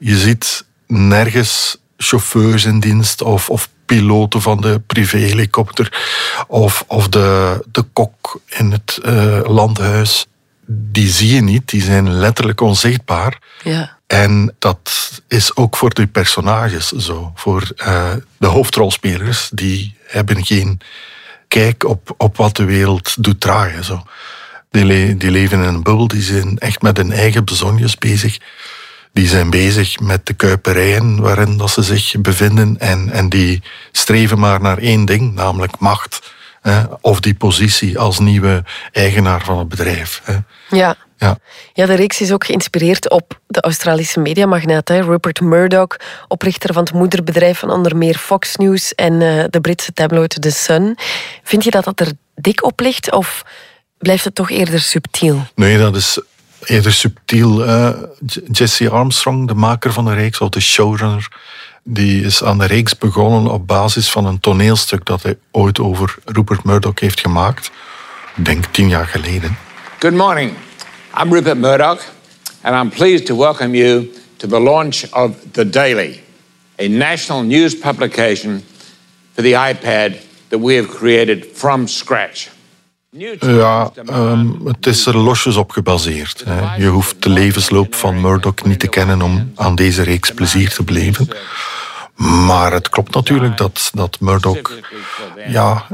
je 0.00 0.16
ziet 0.16 0.64
nergens 0.86 1.76
chauffeurs 1.96 2.64
in 2.64 2.80
dienst 2.80 3.22
of, 3.22 3.50
of 3.50 3.68
piloten 3.86 4.42
van 4.42 4.60
de 4.60 4.80
privéhelikopter 4.86 6.02
of, 6.46 6.84
of 6.86 7.08
de, 7.08 7.60
de 7.72 7.82
kok 7.82 8.40
in 8.46 8.70
het 8.70 8.98
uh, 9.04 9.40
landhuis. 9.42 10.26
Die 10.66 11.08
zie 11.08 11.34
je 11.34 11.40
niet, 11.40 11.68
die 11.68 11.82
zijn 11.82 12.12
letterlijk 12.12 12.60
onzichtbaar. 12.60 13.38
Ja. 13.62 13.98
En 14.06 14.54
dat 14.58 15.10
is 15.28 15.56
ook 15.56 15.76
voor 15.76 15.94
de 15.94 16.06
personages 16.06 16.88
zo. 16.88 17.32
Voor 17.34 17.72
uh, 17.76 18.12
de 18.38 18.46
hoofdrolspelers, 18.46 19.50
die 19.52 19.94
hebben 20.06 20.44
geen 20.44 20.80
kijk 21.48 21.84
op, 21.84 22.14
op 22.16 22.36
wat 22.36 22.56
de 22.56 22.64
wereld 22.64 23.24
doet 23.24 23.40
draaien. 23.40 23.84
Zo. 23.84 24.02
Die, 24.70 24.84
le 24.84 25.16
die 25.16 25.30
leven 25.30 25.58
in 25.58 25.68
een 25.68 25.82
bubbel, 25.82 26.08
die 26.08 26.22
zijn 26.22 26.58
echt 26.58 26.82
met 26.82 26.96
hun 26.96 27.12
eigen 27.12 27.44
bezonjes 27.44 27.96
bezig. 27.96 28.38
Die 29.12 29.28
zijn 29.28 29.50
bezig 29.50 30.00
met 30.00 30.26
de 30.26 30.34
kuiperijen 30.34 31.20
waarin 31.20 31.56
dat 31.56 31.70
ze 31.70 31.82
zich 31.82 32.20
bevinden. 32.20 32.78
En, 32.78 33.10
en 33.10 33.28
die 33.28 33.62
streven 33.92 34.38
maar 34.38 34.60
naar 34.60 34.78
één 34.78 35.04
ding, 35.04 35.34
namelijk 35.34 35.78
macht. 35.78 36.32
Hè, 36.60 36.82
of 37.00 37.20
die 37.20 37.34
positie 37.34 37.98
als 37.98 38.18
nieuwe 38.18 38.64
eigenaar 38.92 39.44
van 39.44 39.58
het 39.58 39.68
bedrijf. 39.68 40.20
Hè. 40.24 40.36
Ja. 40.76 40.96
Ja. 41.20 41.38
ja, 41.72 41.86
de 41.86 41.94
reeks 41.94 42.20
is 42.20 42.32
ook 42.32 42.44
geïnspireerd 42.44 43.10
op 43.10 43.40
de 43.46 43.60
Australische 43.60 44.20
mediamagnaat 44.20 44.90
Rupert 44.90 45.40
Murdoch, 45.40 45.96
oprichter 46.28 46.72
van 46.72 46.82
het 46.82 46.92
moederbedrijf 46.92 47.58
van 47.58 47.70
onder 47.70 47.96
meer 47.96 48.14
Fox 48.14 48.56
News 48.56 48.94
en 48.94 49.12
uh, 49.12 49.44
de 49.50 49.60
Britse 49.60 49.92
tabloid 49.92 50.42
The 50.42 50.50
Sun. 50.50 50.98
Vind 51.42 51.64
je 51.64 51.70
dat 51.70 51.84
dat 51.84 52.00
er 52.00 52.12
dik 52.34 52.64
op 52.64 52.80
ligt 52.80 53.12
of 53.12 53.42
blijft 53.98 54.24
het 54.24 54.34
toch 54.34 54.50
eerder 54.50 54.80
subtiel? 54.80 55.46
Nee, 55.54 55.78
dat 55.78 55.96
is 55.96 56.20
eerder 56.64 56.92
subtiel. 56.92 57.68
Uh, 57.68 57.88
Jesse 58.50 58.90
Armstrong, 58.90 59.48
de 59.48 59.54
maker 59.54 59.92
van 59.92 60.04
de 60.04 60.14
reeks, 60.14 60.40
of 60.40 60.48
de 60.48 60.60
showrunner, 60.60 61.28
die 61.82 62.24
is 62.24 62.42
aan 62.42 62.58
de 62.58 62.66
reeks 62.66 62.98
begonnen 62.98 63.52
op 63.52 63.66
basis 63.66 64.10
van 64.10 64.26
een 64.26 64.40
toneelstuk 64.40 65.04
dat 65.04 65.22
hij 65.22 65.38
ooit 65.50 65.78
over 65.80 66.14
Rupert 66.24 66.64
Murdoch 66.64 67.00
heeft 67.00 67.20
gemaakt. 67.20 67.70
Ik 68.36 68.44
denk 68.44 68.64
tien 68.64 68.88
jaar 68.88 69.06
geleden. 69.06 69.56
Good 69.98 70.14
morning. 70.14 70.52
I'm 71.22 71.32
Rupert 71.32 71.58
Murdoch, 71.58 72.02
and 72.60 72.74
I'm 72.74 72.96
pleased 72.98 73.26
to 73.26 73.36
welcome 73.36 73.76
you 73.76 74.10
to 74.36 74.48
the 74.48 74.60
launch 74.60 75.04
of 75.12 75.30
The 75.52 75.68
Daily, 75.68 76.22
a 76.78 76.88
national 76.88 77.42
news 77.42 77.78
publication 77.78 78.64
for 79.34 79.42
the 79.42 79.52
iPad 79.52 80.16
that 80.48 80.60
we 80.60 80.76
have 80.76 80.88
created 80.88 81.46
from 81.54 81.86
scratch. 81.86 82.48
Ja, 83.40 83.92
um, 84.10 84.60
het 84.64 84.86
is 84.86 85.06
er 85.06 85.16
losjes 85.16 85.56
op 85.56 85.70
gebaseerd. 85.70 86.42
Hè. 86.44 86.74
Je 86.76 86.86
hoeft 86.86 87.22
de 87.22 87.28
levensloop 87.28 87.94
van 87.94 88.20
Murdoch 88.20 88.64
niet 88.64 88.80
te 88.80 88.88
kennen 88.88 89.22
om 89.22 89.52
aan 89.54 89.74
deze 89.74 90.02
reeks 90.02 90.34
plezier 90.34 90.70
te 90.70 90.82
beleven. 90.82 91.28
Maar 92.46 92.72
het 92.72 92.88
klopt 92.88 93.14
natuurlijk 93.14 93.56
dat, 93.56 93.90
dat 93.94 94.20
Murdoch 94.20 94.70
ja, 95.48 95.86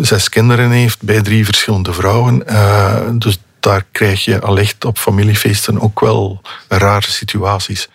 zes 0.00 0.28
kinderen 0.28 0.70
heeft 0.70 1.02
bij 1.02 1.22
drie 1.22 1.44
verschillende 1.44 1.92
vrouwen. 1.92 2.42
Uh, 2.46 3.08
dus 3.12 3.38
daar 3.60 3.86
krijg 3.92 4.24
je 4.24 4.40
allicht 4.40 4.84
op 4.84 4.98
familiefeesten 4.98 5.80
ook 5.80 6.00
wel 6.00 6.40
rare 6.68 7.10
situaties. 7.10 7.88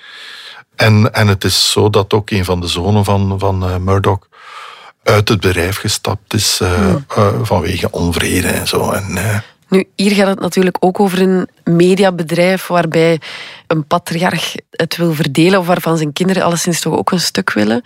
En, 0.76 1.14
en 1.14 1.28
het 1.28 1.44
is 1.44 1.72
zo 1.72 1.90
dat 1.90 2.14
ook 2.14 2.30
een 2.30 2.46
van 2.46 2.60
de 2.60 2.68
zonen 2.68 3.04
van, 3.04 3.40
van 3.40 3.70
uh, 3.70 3.78
Murdoch 3.78 4.30
uit 5.04 5.30
het 5.30 5.40
bedrijf 5.40 5.78
gestapt 5.78 6.34
is 6.34 6.60
uh, 6.64 6.96
uh, 7.18 7.28
vanwege 7.42 7.92
onvrede 7.92 8.48
en 8.48 8.68
zo. 8.68 8.92
En, 8.92 9.20
nu, 9.72 9.88
hier 9.96 10.12
gaat 10.12 10.28
het 10.28 10.40
natuurlijk 10.40 10.78
ook 10.80 11.00
over 11.00 11.22
een 11.22 11.50
mediabedrijf 11.64 12.68
waarbij 12.68 13.22
een 13.68 13.86
patriarch 13.86 14.56
het 14.72 14.98
wil 14.98 15.14
verdelen 15.14 15.60
of 15.60 15.66
waarvan 15.66 15.98
zijn 15.98 16.14
kinderen 16.14 16.44
alleszins 16.44 16.80
toch 16.80 16.98
ook 16.98 17.12
een 17.12 17.20
stuk 17.20 17.54
willen. 17.54 17.84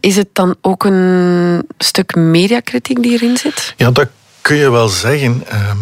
Is 0.00 0.16
het 0.16 0.28
dan 0.32 0.56
ook 0.60 0.84
een 0.84 1.66
stuk 1.78 2.14
mediakritiek 2.14 3.02
die 3.02 3.12
erin 3.12 3.36
zit? 3.36 3.74
Ja, 3.76 3.90
dat 3.90 4.08
kun 4.40 4.56
je 4.56 4.70
wel 4.70 4.88
zeggen. 4.88 5.42
Ehm, 5.48 5.76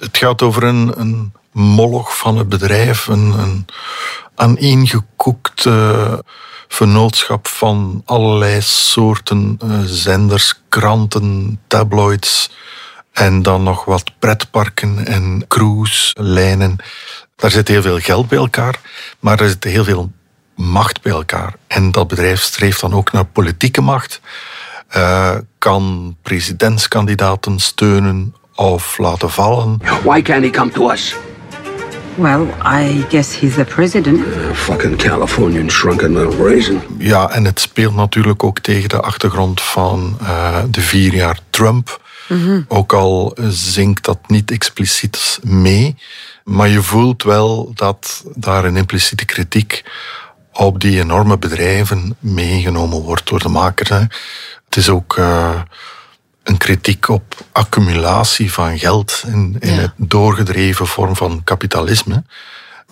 het 0.00 0.16
gaat 0.16 0.42
over 0.42 0.62
een, 0.62 0.92
een 0.96 1.32
moloch 1.52 2.18
van 2.18 2.38
het 2.38 2.48
bedrijf, 2.48 3.06
een, 3.06 3.32
een 3.38 3.66
aaneengekoekt 4.34 5.64
uh, 5.64 6.18
vernootschap 6.72 7.48
van 7.48 8.02
allerlei 8.04 8.60
soorten 8.60 9.58
uh, 9.64 9.78
zenders, 9.84 10.62
kranten, 10.68 11.60
tabloids 11.66 12.50
en 13.12 13.42
dan 13.42 13.62
nog 13.62 13.84
wat 13.84 14.10
pretparken 14.18 15.06
en 15.06 15.44
cruiselijnen. 15.48 16.76
Daar 17.36 17.50
zit 17.50 17.68
heel 17.68 17.82
veel 17.82 17.98
geld 17.98 18.28
bij 18.28 18.38
elkaar, 18.38 18.80
maar 19.20 19.40
er 19.40 19.48
zit 19.48 19.64
heel 19.64 19.84
veel 19.84 20.12
macht 20.54 21.02
bij 21.02 21.12
elkaar. 21.12 21.54
En 21.66 21.90
dat 21.90 22.08
bedrijf 22.08 22.40
streeft 22.40 22.80
dan 22.80 22.94
ook 22.94 23.12
naar 23.12 23.24
politieke 23.24 23.80
macht. 23.80 24.20
Uh, 24.96 25.36
kan 25.58 26.16
presidentskandidaten 26.22 27.58
steunen 27.58 28.34
of 28.54 28.98
laten 28.98 29.30
vallen. 29.30 29.80
Why 30.02 30.22
can't 30.22 30.44
he 30.44 30.50
come 30.50 30.70
to 30.70 30.90
us? 30.90 31.16
Well, 32.14 32.46
I 32.64 33.04
guess 33.08 33.40
he's 33.40 33.54
the 33.54 33.64
president. 33.64 34.18
Uh, 34.18 34.52
fucking 34.54 34.96
Californian 34.96 35.70
shrunken 35.70 36.36
raisin. 36.36 36.80
Ja, 36.98 37.30
en 37.30 37.44
het 37.44 37.60
speelt 37.60 37.94
natuurlijk 37.94 38.44
ook 38.44 38.58
tegen 38.58 38.88
de 38.88 39.00
achtergrond 39.00 39.60
van 39.60 40.18
uh, 40.22 40.58
de 40.70 40.80
vier 40.80 41.14
jaar 41.14 41.38
Trump. 41.50 42.00
Mm 42.28 42.44
-hmm. 42.44 42.64
Ook 42.68 42.92
al 42.92 43.36
zinkt 43.48 44.04
dat 44.04 44.18
niet 44.26 44.50
expliciet 44.50 45.38
mee. 45.42 45.96
Maar 46.44 46.68
je 46.68 46.82
voelt 46.82 47.22
wel 47.22 47.72
dat 47.74 48.24
daar 48.34 48.64
een 48.64 48.76
impliciete 48.76 49.24
kritiek 49.24 49.84
op 50.52 50.80
die 50.80 51.00
enorme 51.00 51.38
bedrijven 51.38 52.16
meegenomen 52.18 53.02
wordt 53.02 53.28
door 53.28 53.38
de 53.38 53.48
maker. 53.48 53.88
Hè. 53.88 54.00
Het 54.64 54.76
is 54.76 54.88
ook 54.88 55.16
uh, 55.16 55.60
een 56.42 56.56
kritiek 56.56 57.08
op 57.08 57.44
accumulatie 57.52 58.52
van 58.52 58.78
geld 58.78 59.22
in, 59.26 59.56
in 59.60 59.74
ja. 59.74 59.80
het 59.80 59.92
doorgedreven 59.96 60.86
vorm 60.86 61.16
van 61.16 61.40
kapitalisme. 61.44 62.24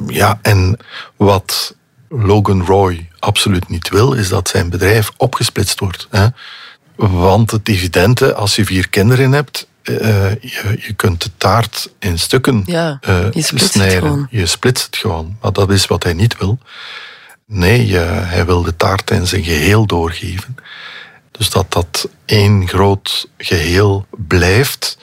Ja, 0.07 0.39
en 0.43 0.77
wat 1.17 1.75
Logan 2.09 2.65
Roy 2.65 3.09
absoluut 3.19 3.69
niet 3.69 3.89
wil, 3.89 4.13
is 4.13 4.29
dat 4.29 4.49
zijn 4.49 4.71
bedrijf 4.71 5.11
opgesplitst 5.17 5.81
wordt. 5.81 6.07
Hè. 6.11 6.27
Want 6.97 7.51
het 7.51 7.65
dividende, 7.65 8.35
als 8.35 8.57
je 8.57 8.65
vier 8.65 8.89
kinderen 8.89 9.33
hebt, 9.33 9.69
uh, 9.85 10.31
je, 10.35 10.77
je, 10.81 10.93
kunt 10.97 11.23
de 11.23 11.31
taart 11.37 11.91
in 11.99 12.19
stukken 12.19 12.63
ja, 12.67 12.99
uh, 13.09 13.33
je 13.33 13.43
snijden. 13.43 14.27
Je 14.31 14.47
splitst 14.47 14.87
het 14.87 14.97
gewoon. 14.97 15.37
Maar 15.41 15.53
dat 15.53 15.71
is 15.71 15.87
wat 15.87 16.03
hij 16.03 16.13
niet 16.13 16.39
wil. 16.39 16.59
Nee, 17.47 17.89
uh, 17.89 18.01
hij 18.31 18.47
wil 18.47 18.63
de 18.63 18.77
taart 18.77 19.11
in 19.11 19.27
zijn 19.27 19.45
geheel 19.45 19.87
doorgeven. 19.87 20.57
Dus 21.41 21.51
dat 21.51 21.73
dat 21.73 22.09
één 22.25 22.69
groot 22.69 23.29
geheel 23.39 24.07
blijft. 24.11 24.99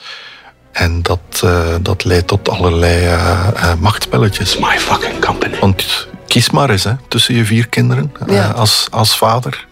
En 0.72 1.02
dat, 1.02 1.40
uh, 1.44 1.74
dat 1.80 2.04
leidt 2.04 2.26
tot 2.26 2.48
allerlei 2.48 3.04
uh, 3.04 3.48
uh, 3.54 3.74
machtspelletjes. 3.74 4.58
My 4.58 4.78
fucking 4.78 5.20
company. 5.20 5.58
Want 5.60 6.08
kies 6.26 6.50
maar 6.50 6.70
eens 6.70 6.84
hè, 6.84 6.92
tussen 7.08 7.34
je 7.34 7.44
vier 7.44 7.68
kinderen 7.68 8.12
ja. 8.26 8.50
als, 8.50 8.86
als 8.90 9.16
vader. 9.16 9.66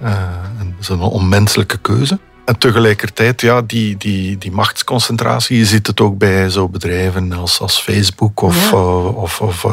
dat 0.59 0.81
is 0.81 0.89
een 0.89 1.01
onmenselijke 1.01 1.79
keuze. 1.79 2.19
En 2.45 2.59
tegelijkertijd, 2.59 3.41
ja, 3.41 3.63
die, 3.63 3.97
die, 3.97 4.39
die 4.39 4.53
machtsconcentratie, 4.53 5.59
je 5.59 5.67
ziet 5.67 5.87
het 5.87 6.01
ook 6.01 6.19
bij 6.19 6.51
zo 6.51 6.69
bedrijven 6.69 7.33
als, 7.33 7.61
als 7.61 7.81
Facebook 7.81 8.43
of, 8.43 8.71
ja. 8.71 8.79
of, 8.79 9.41
of 9.41 9.67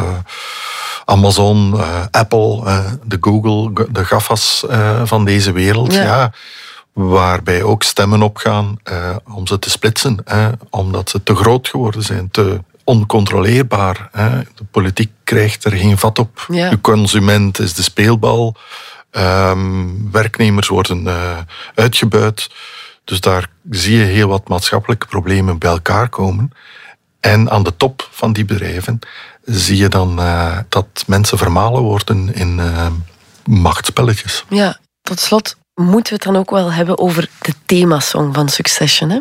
Amazon, 1.05 1.81
Apple, 2.11 2.63
de 3.03 3.17
Google, 3.21 3.87
de 3.91 4.05
GAFA's 4.05 4.65
van 5.03 5.25
deze 5.25 5.51
wereld. 5.51 5.93
Ja. 5.93 6.03
ja 6.03 6.31
waarbij 6.93 7.63
ook 7.63 7.83
stemmen 7.83 8.21
opgaan 8.21 8.79
uh, 8.91 9.15
om 9.35 9.47
ze 9.47 9.59
te 9.59 9.69
splitsen, 9.69 10.23
omdat 10.69 11.09
ze 11.09 11.23
te 11.23 11.35
groot 11.35 11.67
geworden 11.67 12.03
zijn, 12.03 12.31
te 12.31 12.61
oncontroleerbaar. 12.83 14.09
De 14.55 14.63
politiek 14.71 15.11
krijgt 15.23 15.63
er 15.65 15.71
geen 15.71 15.97
vat 15.97 16.19
op. 16.19 16.45
Ja. 16.47 16.69
De 16.69 16.81
consument 16.81 17.59
is 17.59 17.73
de 17.73 17.83
speelbal. 17.83 18.55
Um, 19.11 20.11
werknemers 20.11 20.67
worden 20.67 21.03
uh, 21.03 21.37
uitgebuit. 21.75 22.49
Dus 23.03 23.19
daar 23.19 23.49
zie 23.69 23.97
je 23.97 24.03
heel 24.03 24.27
wat 24.27 24.47
maatschappelijke 24.47 25.07
problemen 25.07 25.57
bij 25.57 25.69
elkaar 25.71 26.09
komen. 26.09 26.51
En 27.19 27.49
aan 27.51 27.63
de 27.63 27.77
top 27.77 28.07
van 28.11 28.33
die 28.33 28.45
bedrijven 28.45 28.99
zie 29.45 29.77
je 29.77 29.87
dan 29.87 30.19
uh, 30.19 30.57
dat 30.69 31.03
mensen 31.07 31.37
vermalen 31.37 31.81
worden 31.81 32.33
in 32.33 32.61
machtspelletjes. 33.45 34.45
Ja, 34.49 34.77
tot 35.01 35.19
slot, 35.19 35.57
moeten 35.75 36.13
we 36.13 36.23
het 36.23 36.33
dan 36.33 36.35
ook 36.35 36.49
wel 36.49 36.71
hebben 36.71 36.99
over 36.99 37.29
de 37.41 37.53
themasong 37.65 38.33
van 38.33 38.49
Succession. 38.49 39.09
Hè? 39.09 39.17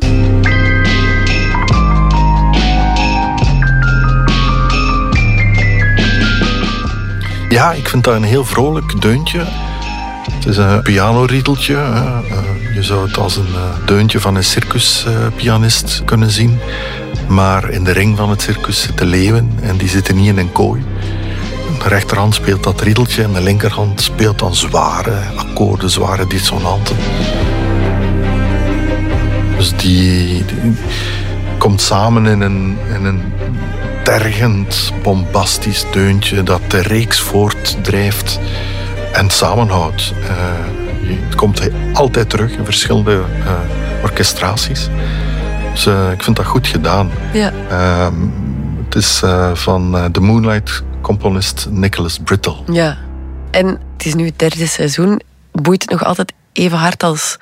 Ja, 7.49 7.73
ik 7.73 7.89
vind 7.89 8.05
dat 8.05 8.15
een 8.15 8.23
heel 8.23 8.45
vrolijk 8.45 9.01
deuntje. 9.01 9.45
Het 10.31 10.47
is 10.47 10.57
een 10.57 10.83
pianoriedeltje. 10.83 11.75
Je 12.75 12.83
zou 12.83 13.07
het 13.07 13.17
als 13.17 13.37
een 13.37 13.55
deuntje 13.87 14.21
van 14.21 14.35
een 14.35 14.45
circuspianist 14.45 16.03
kunnen 16.05 16.31
zien. 16.31 16.59
Maar 17.29 17.71
in 17.71 17.85
de 17.85 17.93
ring 17.93 18.17
van 18.17 18.31
het 18.31 18.43
circus 18.43 18.81
zitten 18.81 19.07
leeuwen 19.07 19.59
en 19.61 19.77
die 19.77 19.89
zitten 19.89 20.17
niet 20.17 20.29
in 20.29 20.39
een 20.39 20.53
kooi. 20.53 20.85
De 21.79 21.89
rechterhand 21.89 22.35
speelt 22.35 22.63
dat 22.63 22.81
riedeltje 22.81 23.23
en 23.23 23.33
de 23.33 23.41
linkerhand 23.41 24.01
speelt 24.01 24.39
dan 24.39 24.55
zware 24.55 25.19
akkoorden, 25.37 25.91
zware 25.91 26.27
dissonanten. 26.27 26.97
Dus 29.57 29.77
die, 29.77 30.45
die 30.45 30.73
komt 31.59 31.81
samen 31.81 32.27
in 32.27 32.41
een, 32.41 32.79
in 32.95 33.05
een 33.05 33.23
tergend, 34.03 34.93
bombastisch 35.03 35.85
deuntje 35.93 36.43
dat 36.43 36.61
de 36.69 36.83
reeks 36.83 37.21
voortdrijft 37.21 38.41
en 39.13 39.31
samenhoudt. 39.31 40.13
Uh, 40.23 40.29
het 41.27 41.35
komt 41.35 41.69
altijd 41.93 42.31
terug 42.31 42.57
in 42.57 42.65
verschillende 42.65 43.13
uh, 43.13 43.53
orchestraties. 44.03 44.89
Dus 45.73 45.87
uh, 45.87 46.11
ik 46.13 46.23
vind 46.23 46.37
dat 46.37 46.47
goed 46.47 46.67
gedaan. 46.67 47.11
Ja. 47.33 47.53
Ehm, 47.69 48.15
het 48.85 48.95
is 48.95 49.23
van 49.53 50.09
de 50.13 50.21
Moonlight-componist 51.03 51.67
Nicholas 51.71 52.19
Brittle. 52.19 52.57
Ja. 52.67 52.99
En 53.51 53.67
het 53.67 54.07
is 54.07 54.15
nu 54.15 54.25
het 54.25 54.39
derde 54.39 54.67
seizoen. 54.67 55.21
Boeit 55.53 55.83
het 55.83 55.91
nog 55.91 56.05
altijd 56.05 56.33
even 56.53 56.79
hard 56.79 57.03
als 57.03 57.37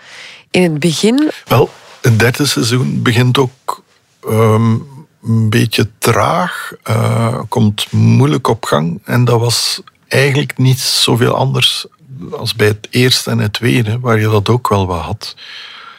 in 0.51 0.63
het 0.63 0.79
begin? 0.79 1.31
Wel, 1.47 1.71
het 2.01 2.19
derde 2.19 2.47
seizoen 2.47 3.03
begint 3.03 3.39
ook 3.39 3.83
ehm, 4.23 4.77
een 5.23 5.49
beetje 5.49 5.91
traag, 5.99 6.73
uh, 6.91 7.41
komt 7.49 7.93
moeilijk 7.93 8.49
op 8.49 8.65
gang. 8.65 9.01
En 9.05 9.25
dat 9.25 9.41
was 9.41 9.83
eigenlijk 10.09 10.59
niet 10.59 10.81
zoveel 10.81 11.35
anders 11.35 11.87
als 12.33 12.55
bij 12.55 12.67
het 12.67 12.89
eerste 12.91 13.31
en 13.31 13.39
het 13.39 13.53
tweede, 13.53 13.99
waar 14.01 14.21
je 14.21 14.29
dat 14.29 14.49
ook 14.49 14.69
wel 14.69 14.87
wat 14.87 15.03
had. 15.03 15.37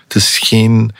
Het 0.03 0.15
is 0.15 0.39
geen 0.39 0.91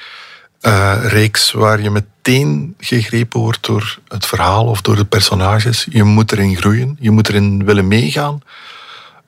uh, 0.62 0.96
reeks 1.04 1.52
waar 1.52 1.82
je 1.82 1.90
meteen 1.90 2.76
gegrepen 2.80 3.40
wordt 3.40 3.66
door 3.66 4.00
het 4.08 4.26
verhaal 4.26 4.66
of 4.66 4.82
door 4.82 4.96
de 4.96 5.06
personages. 5.06 5.88
Je 5.90 6.04
moet 6.04 6.32
erin 6.32 6.56
groeien, 6.56 6.98
je 7.00 7.12
moet 7.12 7.30
erin 7.30 7.66
willen 7.66 7.88
meegaan. 7.88 8.42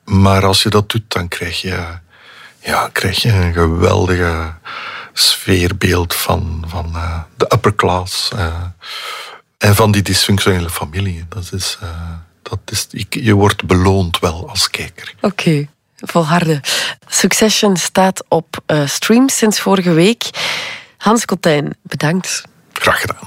Maar 0.04 0.44
als 0.44 0.62
je 0.62 0.68
dat 0.68 0.90
doet, 0.90 1.02
dan 1.08 1.28
krijg 1.28 1.60
je, 1.60 1.84
ja, 2.60 2.88
krijg 2.92 3.22
je 3.22 3.32
een 3.32 3.52
geweldige 3.52 4.52
sfeerbeeld 5.12 6.14
van, 6.14 6.64
van 6.66 6.92
uh, 6.94 7.20
de 7.36 7.50
upper 7.54 7.74
class. 7.74 8.30
Uh, 8.34 8.54
en 9.58 9.74
van 9.74 9.92
die 9.92 10.02
dysfunctionele 10.02 10.70
familie. 10.70 11.24
Dat 11.28 11.52
is, 11.52 11.78
dat 12.42 12.58
is, 12.64 12.86
je 13.08 13.32
wordt 13.32 13.64
beloond 13.64 14.18
wel 14.18 14.48
als 14.48 14.70
kijker. 14.70 15.14
Oké. 15.16 15.26
Okay. 15.26 15.68
Volharden. 15.96 16.60
Succession 17.08 17.76
staat 17.76 18.24
op 18.28 18.62
stream 18.84 19.28
sinds 19.28 19.60
vorige 19.60 19.92
week. 19.92 20.30
Hans 21.04 21.24
Kotijn, 21.24 21.76
bedankt. 21.82 22.42
Graag 22.72 23.00
gedaan. 23.00 23.18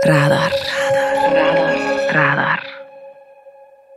Radar. 0.00 0.50
Radar. 0.50 1.32
Radar. 1.32 2.12
Radar. 2.12 2.66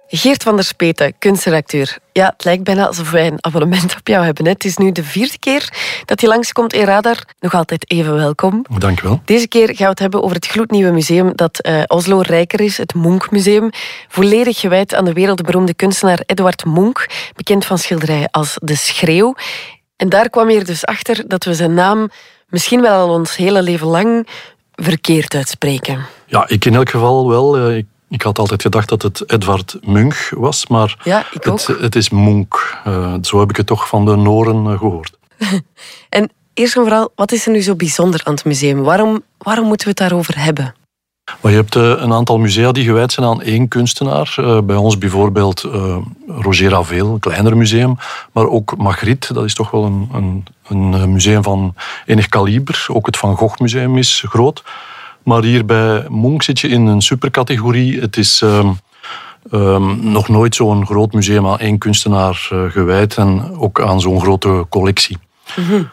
Geert 0.07 0.43
van 0.43 0.55
der 0.55 0.65
Speten, 0.65 1.13
kunstredacteur. 1.19 1.97
Ja, 2.13 2.25
het 2.25 2.43
lijkt 2.43 2.63
bijna 2.63 2.87
alsof 2.87 3.11
wij 3.11 3.27
een 3.27 3.37
abonnement 3.43 3.95
op 3.99 4.07
jou 4.07 4.25
hebben. 4.25 4.45
Het 4.45 4.65
is 4.65 4.77
nu 4.77 4.91
de 4.91 5.03
vierde 5.03 5.39
keer 5.39 5.69
dat 6.05 6.21
je 6.21 6.27
langskomt 6.27 6.73
in 6.73 6.85
Radar. 6.85 7.23
Nog 7.39 7.53
altijd 7.53 7.91
even 7.91 8.15
welkom. 8.15 8.65
Dank 8.77 8.99
je 8.99 9.07
wel. 9.07 9.21
Deze 9.25 9.47
keer 9.47 9.67
gaan 9.67 9.75
we 9.77 9.83
het 9.83 9.99
hebben 9.99 10.23
over 10.23 10.35
het 10.35 10.47
gloednieuwe 10.47 10.91
museum 10.91 11.35
dat 11.35 11.65
uh, 11.67 11.83
Oslo 11.87 12.19
rijker 12.21 12.61
is, 12.61 12.77
het 12.77 12.93
Munch 12.93 13.31
Museum. 13.31 13.69
Volledig 14.07 14.59
gewijd 14.59 14.93
aan 14.93 15.05
de 15.05 15.13
wereldberoemde 15.13 15.73
kunstenaar 15.73 16.19
Edward 16.25 16.65
Munch, 16.65 17.05
bekend 17.35 17.65
van 17.65 17.77
schilderijen 17.77 18.29
als 18.31 18.57
De 18.61 18.75
Schreeuw. 18.75 19.35
En 19.95 20.09
daar 20.09 20.29
kwam 20.29 20.49
je 20.49 20.57
er 20.59 20.65
dus 20.65 20.85
achter 20.85 21.27
dat 21.27 21.43
we 21.43 21.53
zijn 21.53 21.73
naam 21.73 22.09
misschien 22.49 22.81
wel 22.81 23.07
al 23.07 23.13
ons 23.13 23.35
hele 23.35 23.61
leven 23.61 23.87
lang 23.87 24.27
verkeerd 24.71 25.35
uitspreken. 25.35 26.05
Ja, 26.25 26.47
ik 26.47 26.65
in 26.65 26.75
elk 26.75 26.89
geval 26.89 27.29
wel. 27.29 27.57
Eh, 27.57 27.77
ik 27.77 27.85
ik 28.09 28.21
had 28.21 28.39
altijd 28.39 28.61
gedacht 28.61 28.89
dat 28.89 29.01
het 29.01 29.31
Edvard 29.31 29.77
Munch 29.81 30.29
was, 30.29 30.67
maar 30.67 30.99
ja, 31.03 31.25
ik 31.31 31.43
het, 31.43 31.67
het, 31.67 31.95
is 31.95 32.09
Munch. 32.09 32.81
Uh, 32.87 33.13
zo 33.21 33.39
heb 33.39 33.49
ik 33.49 33.55
het 33.55 33.65
toch 33.65 33.87
van 33.87 34.05
de 34.05 34.15
Noren 34.15 34.65
uh, 34.65 34.77
gehoord. 34.77 35.17
en 36.09 36.31
eerst 36.53 36.75
en 36.75 36.81
vooral, 36.81 37.11
wat 37.15 37.31
is 37.31 37.45
er 37.45 37.51
nu 37.51 37.61
zo 37.61 37.75
bijzonder 37.75 38.21
aan 38.23 38.33
het 38.33 38.45
museum? 38.45 38.83
Waarom, 38.83 39.23
waarom 39.37 39.67
moeten 39.67 39.87
we 39.87 39.93
het 39.97 40.09
daarover 40.09 40.43
hebben? 40.43 40.75
Maar 41.41 41.51
je 41.51 41.57
hebt 41.57 41.75
uh, 41.75 41.83
een 41.83 42.13
aantal 42.13 42.37
musea 42.37 42.71
die 42.71 42.83
gewijd 42.83 43.11
zijn 43.11 43.25
aan 43.25 43.41
één 43.41 43.67
kunstenaar. 43.67 44.35
bij 44.63 44.75
ons 44.75 44.97
bijvoorbeeld 44.97 45.61
Roger 46.27 46.69
Ravel, 46.69 47.13
een 47.13 47.19
kleiner 47.19 47.57
museum. 47.57 47.97
Maar 48.31 48.47
ook 48.47 48.77
Magritte, 48.77 49.33
dat 49.33 49.43
is 49.43 49.53
toch 49.53 49.71
wel 49.71 49.83
een, 49.83 50.09
een, 50.67 50.93
een 50.93 51.11
museum 51.11 51.43
van 51.43 51.75
enig 52.05 52.27
kaliber. 52.27 52.85
Ook 52.87 53.05
het 53.05 53.17
Van 53.17 53.35
Gogh 53.35 53.59
Museum 53.59 53.97
is 53.97 54.23
groot. 54.27 54.63
Maar 55.23 55.43
hier 55.43 55.65
bij 55.65 56.05
Monk 56.09 56.43
zit 56.43 56.59
je 56.59 56.67
in 56.67 56.85
een 56.85 57.01
supercategorie. 57.01 57.99
Het 57.99 58.17
is 58.17 58.41
um, 58.41 58.79
um, 59.51 60.11
nog 60.11 60.27
nooit 60.27 60.55
zo'n 60.55 60.85
groot 60.85 61.13
museum 61.13 61.47
aan 61.47 61.59
één 61.59 61.77
kunstenaar 61.77 62.49
gewijd 62.69 63.17
en 63.17 63.57
ook 63.57 63.81
aan 63.81 64.01
zo'n 64.01 64.21
grote 64.21 64.65
collectie. 64.69 65.17
Mm. 65.55 65.89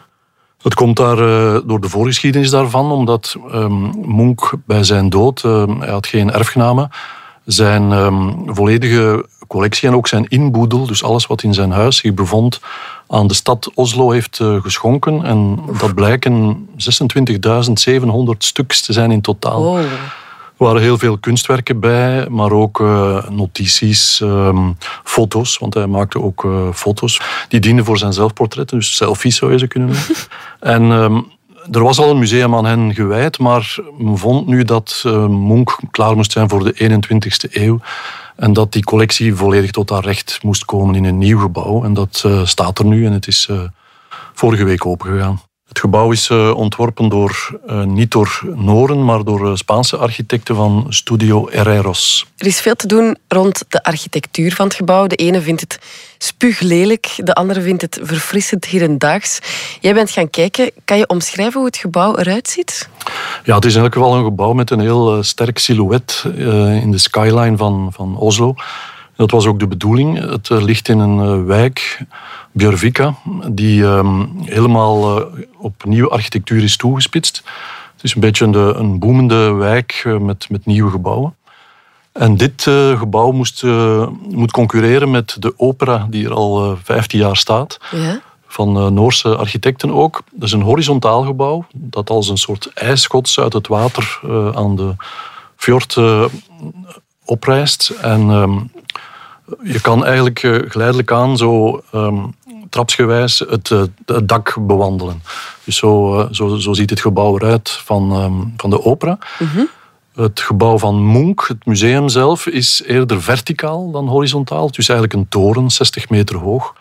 Het 0.65 0.73
komt 0.73 0.97
daar 0.97 1.19
uh, 1.19 1.57
door 1.65 1.81
de 1.81 1.89
voorgeschiedenis 1.89 2.49
daarvan, 2.49 2.91
omdat 2.91 3.35
um, 3.53 4.35
bij 4.65 4.83
zijn 4.83 5.09
dood, 5.09 5.43
uh, 5.43 5.63
hij 5.79 5.89
had 5.89 6.07
geen 6.07 6.31
erfgenamen, 6.31 6.89
zijn 7.45 7.91
volledige 8.45 9.25
collectie 9.47 9.89
en 9.89 9.95
ook 9.95 10.07
zijn 10.07 10.27
inboedel, 10.27 10.85
dus 10.85 11.03
alles 11.03 11.27
wat 11.27 11.43
in 11.43 11.53
zijn 11.53 11.71
huis 11.71 11.97
zich 11.97 12.13
bevond, 12.13 12.59
aan 13.07 13.27
de 13.27 13.33
stad 13.33 13.71
Oslo 13.73 14.11
heeft 14.11 14.39
uh, 14.39 14.61
geschonken. 14.61 15.23
En 15.23 15.59
dat 15.79 15.95
blijken 15.95 16.67
26.700 16.71 18.37
stuks 18.37 18.81
te 18.81 18.93
zijn 18.93 19.11
in 19.11 19.21
totaal. 19.21 19.61
Oh. 19.61 19.79
Er 20.57 20.65
waren 20.65 20.81
heel 20.81 20.97
veel 20.97 21.17
kunstwerken 21.17 21.79
bij, 21.79 22.27
maar 22.29 22.51
ook 22.51 22.79
uh, 22.79 23.29
notities, 23.29 24.19
um, 24.19 24.77
foto's, 25.03 25.57
want 25.57 25.73
hij 25.73 25.87
maakte 25.87 26.21
ook 26.21 26.43
uh, 26.43 26.71
foto's. 26.73 27.21
Die 27.47 27.59
dienden 27.59 27.85
voor 27.85 27.97
zijn 27.97 28.13
zelfportretten, 28.13 28.77
dus 28.77 28.95
selfies 28.95 29.35
zou 29.35 29.51
je 29.51 29.57
ze 29.57 29.67
kunnen 29.67 29.89
noemen. 29.89 30.15
en 30.75 30.83
um, 30.83 31.25
er 31.71 31.83
was 31.83 31.99
al 31.99 32.09
een 32.09 32.19
museum 32.19 32.55
aan 32.55 32.65
hen 32.65 32.93
gewijd, 32.93 33.39
maar 33.39 33.77
men 33.97 34.17
vond 34.17 34.47
nu 34.47 34.63
dat 34.63 35.03
uh, 35.05 35.27
Munch 35.27 35.79
klaar 35.91 36.15
moest 36.15 36.31
zijn 36.31 36.49
voor 36.49 36.63
de 36.63 36.99
21ste 37.01 37.51
eeuw. 37.51 37.79
En 38.35 38.53
dat 38.53 38.71
die 38.71 38.83
collectie 38.83 39.35
volledig 39.35 39.71
tot 39.71 39.89
haar 39.89 40.03
recht 40.03 40.39
moest 40.43 40.65
komen 40.65 40.95
in 40.95 41.05
een 41.05 41.17
nieuw 41.17 41.39
gebouw. 41.39 41.83
En 41.83 41.93
dat 41.93 42.25
staat 42.43 42.79
er 42.79 42.85
nu 42.85 43.05
en 43.05 43.11
het 43.11 43.27
is 43.27 43.49
vorige 44.33 44.63
week 44.63 44.85
opengegaan. 44.85 45.41
Het 45.75 45.83
gebouw 45.83 46.11
is 46.11 46.29
uh, 46.29 46.55
ontworpen 46.55 47.09
door, 47.09 47.59
niet 47.85 48.11
door 48.11 48.41
Noren, 48.55 49.05
maar 49.05 49.23
door 49.23 49.57
Spaanse 49.57 49.97
architecten 49.97 50.55
van 50.55 50.85
Studio 50.89 51.47
Herreros. 51.51 52.25
Er 52.37 52.47
is 52.47 52.61
veel 52.61 52.75
te 52.75 52.87
doen 52.87 53.17
rond 53.27 53.63
de 53.69 53.83
architectuur 53.83 54.53
van 54.53 54.65
het 54.65 54.75
gebouw. 54.75 55.07
De 55.07 55.15
ene 55.15 55.41
vindt 55.41 55.61
het 55.61 55.79
spuuglelijk, 56.17 57.11
de 57.23 57.33
andere 57.33 57.61
vindt 57.61 57.81
het 57.81 57.99
verfrissend 58.01 58.65
hedendaags. 58.65 59.39
Jij 59.81 59.93
bent 59.93 60.11
gaan 60.11 60.29
kijken. 60.29 60.71
Kan 60.85 60.97
je 60.97 61.07
omschrijven 61.07 61.57
hoe 61.57 61.65
het 61.65 61.77
gebouw 61.77 62.17
eruit 62.17 62.49
ziet? 62.49 62.89
Ja, 63.43 63.55
het 63.55 63.65
is 63.65 63.75
in 63.75 63.81
elk 63.81 63.93
geval 63.93 64.15
een 64.15 64.23
gebouw 64.23 64.53
met 64.53 64.71
een 64.71 64.79
heel 64.79 65.23
sterk 65.23 65.57
silhouet 65.57 66.23
in 66.81 66.91
de 66.91 66.97
skyline 66.97 67.57
van, 67.57 67.89
van 67.93 68.17
Oslo. 68.17 68.55
Dat 69.15 69.31
was 69.31 69.45
ook 69.45 69.59
de 69.59 69.67
bedoeling. 69.67 70.29
Het 70.29 70.49
ligt 70.49 70.87
in 70.87 70.99
een 70.99 71.45
wijk, 71.45 72.05
Björvika, 72.51 73.15
die 73.51 73.83
um, 73.83 74.31
helemaal 74.43 75.19
uh, 75.19 75.25
op 75.57 75.85
nieuwe 75.85 76.09
architectuur 76.09 76.63
is 76.63 76.77
toegespitst. 76.77 77.43
Het 77.95 78.03
is 78.03 78.15
een 78.15 78.21
beetje 78.21 78.45
een, 78.45 78.79
een 78.79 78.99
boemende 78.99 79.51
wijk 79.51 80.03
uh, 80.07 80.17
met, 80.17 80.49
met 80.49 80.65
nieuwe 80.65 80.91
gebouwen. 80.91 81.35
En 82.11 82.37
dit 82.37 82.65
uh, 82.65 82.99
gebouw 82.99 83.31
moest, 83.31 83.63
moet 84.29 84.51
concurreren 84.51 85.11
met 85.11 85.35
de 85.39 85.53
opera 85.57 86.07
die 86.09 86.25
er 86.25 86.33
al 86.33 86.77
15 86.83 87.19
jaar 87.19 87.37
staat. 87.37 87.77
Ja? 87.91 88.21
Van 88.47 88.93
Noorse 88.93 89.35
architecten 89.35 89.91
ook. 89.91 90.21
Dat 90.31 90.43
is 90.43 90.51
een 90.51 90.61
horizontaal 90.61 91.23
gebouw 91.23 91.65
dat 91.73 92.09
als 92.09 92.29
een 92.29 92.37
soort 92.37 92.71
ijsschots 92.73 93.39
uit 93.39 93.53
het 93.53 93.67
water 93.67 94.19
aan 94.53 94.75
de 94.75 94.95
fjord 95.55 95.97
oprijst. 97.25 97.89
En 97.89 98.29
um, 98.29 98.71
je 99.63 99.81
kan 99.81 100.05
eigenlijk 100.05 100.39
geleidelijk 100.67 101.11
aan 101.11 101.37
zo 101.37 101.81
um, 101.93 102.33
trapsgewijs 102.75 103.39
het, 103.39 103.71
eh, 103.71 103.83
het, 104.05 104.27
dak 104.27 104.55
bewandelen. 104.59 105.21
Dus 105.63 105.77
zo, 105.77 106.19
eh, 106.19 106.27
zo, 106.31 106.57
zo 106.57 106.73
ziet 106.73 106.89
het 106.89 106.99
gebouw 106.99 107.35
eruit 107.35 107.69
van, 107.69 108.11
ehm, 108.11 108.33
van 108.57 108.69
de 108.69 108.83
opera. 108.83 109.17
Mhm. 109.39 109.63
Het 110.15 110.39
gebouw 110.39 110.77
van 110.77 111.11
Munch, 111.11 111.47
het 111.47 111.65
museum 111.65 112.09
zelf, 112.09 112.47
is 112.47 112.83
eerder 112.85 113.21
verticaal 113.21 113.91
dan 113.91 114.07
horizontaal. 114.07 114.65
Het 114.65 114.77
is 114.77 114.89
eigenlijk 114.89 115.19
een 115.19 115.29
toren, 115.29 115.71
60 115.71 116.09
meter 116.09 116.35
hoog. 116.35 116.73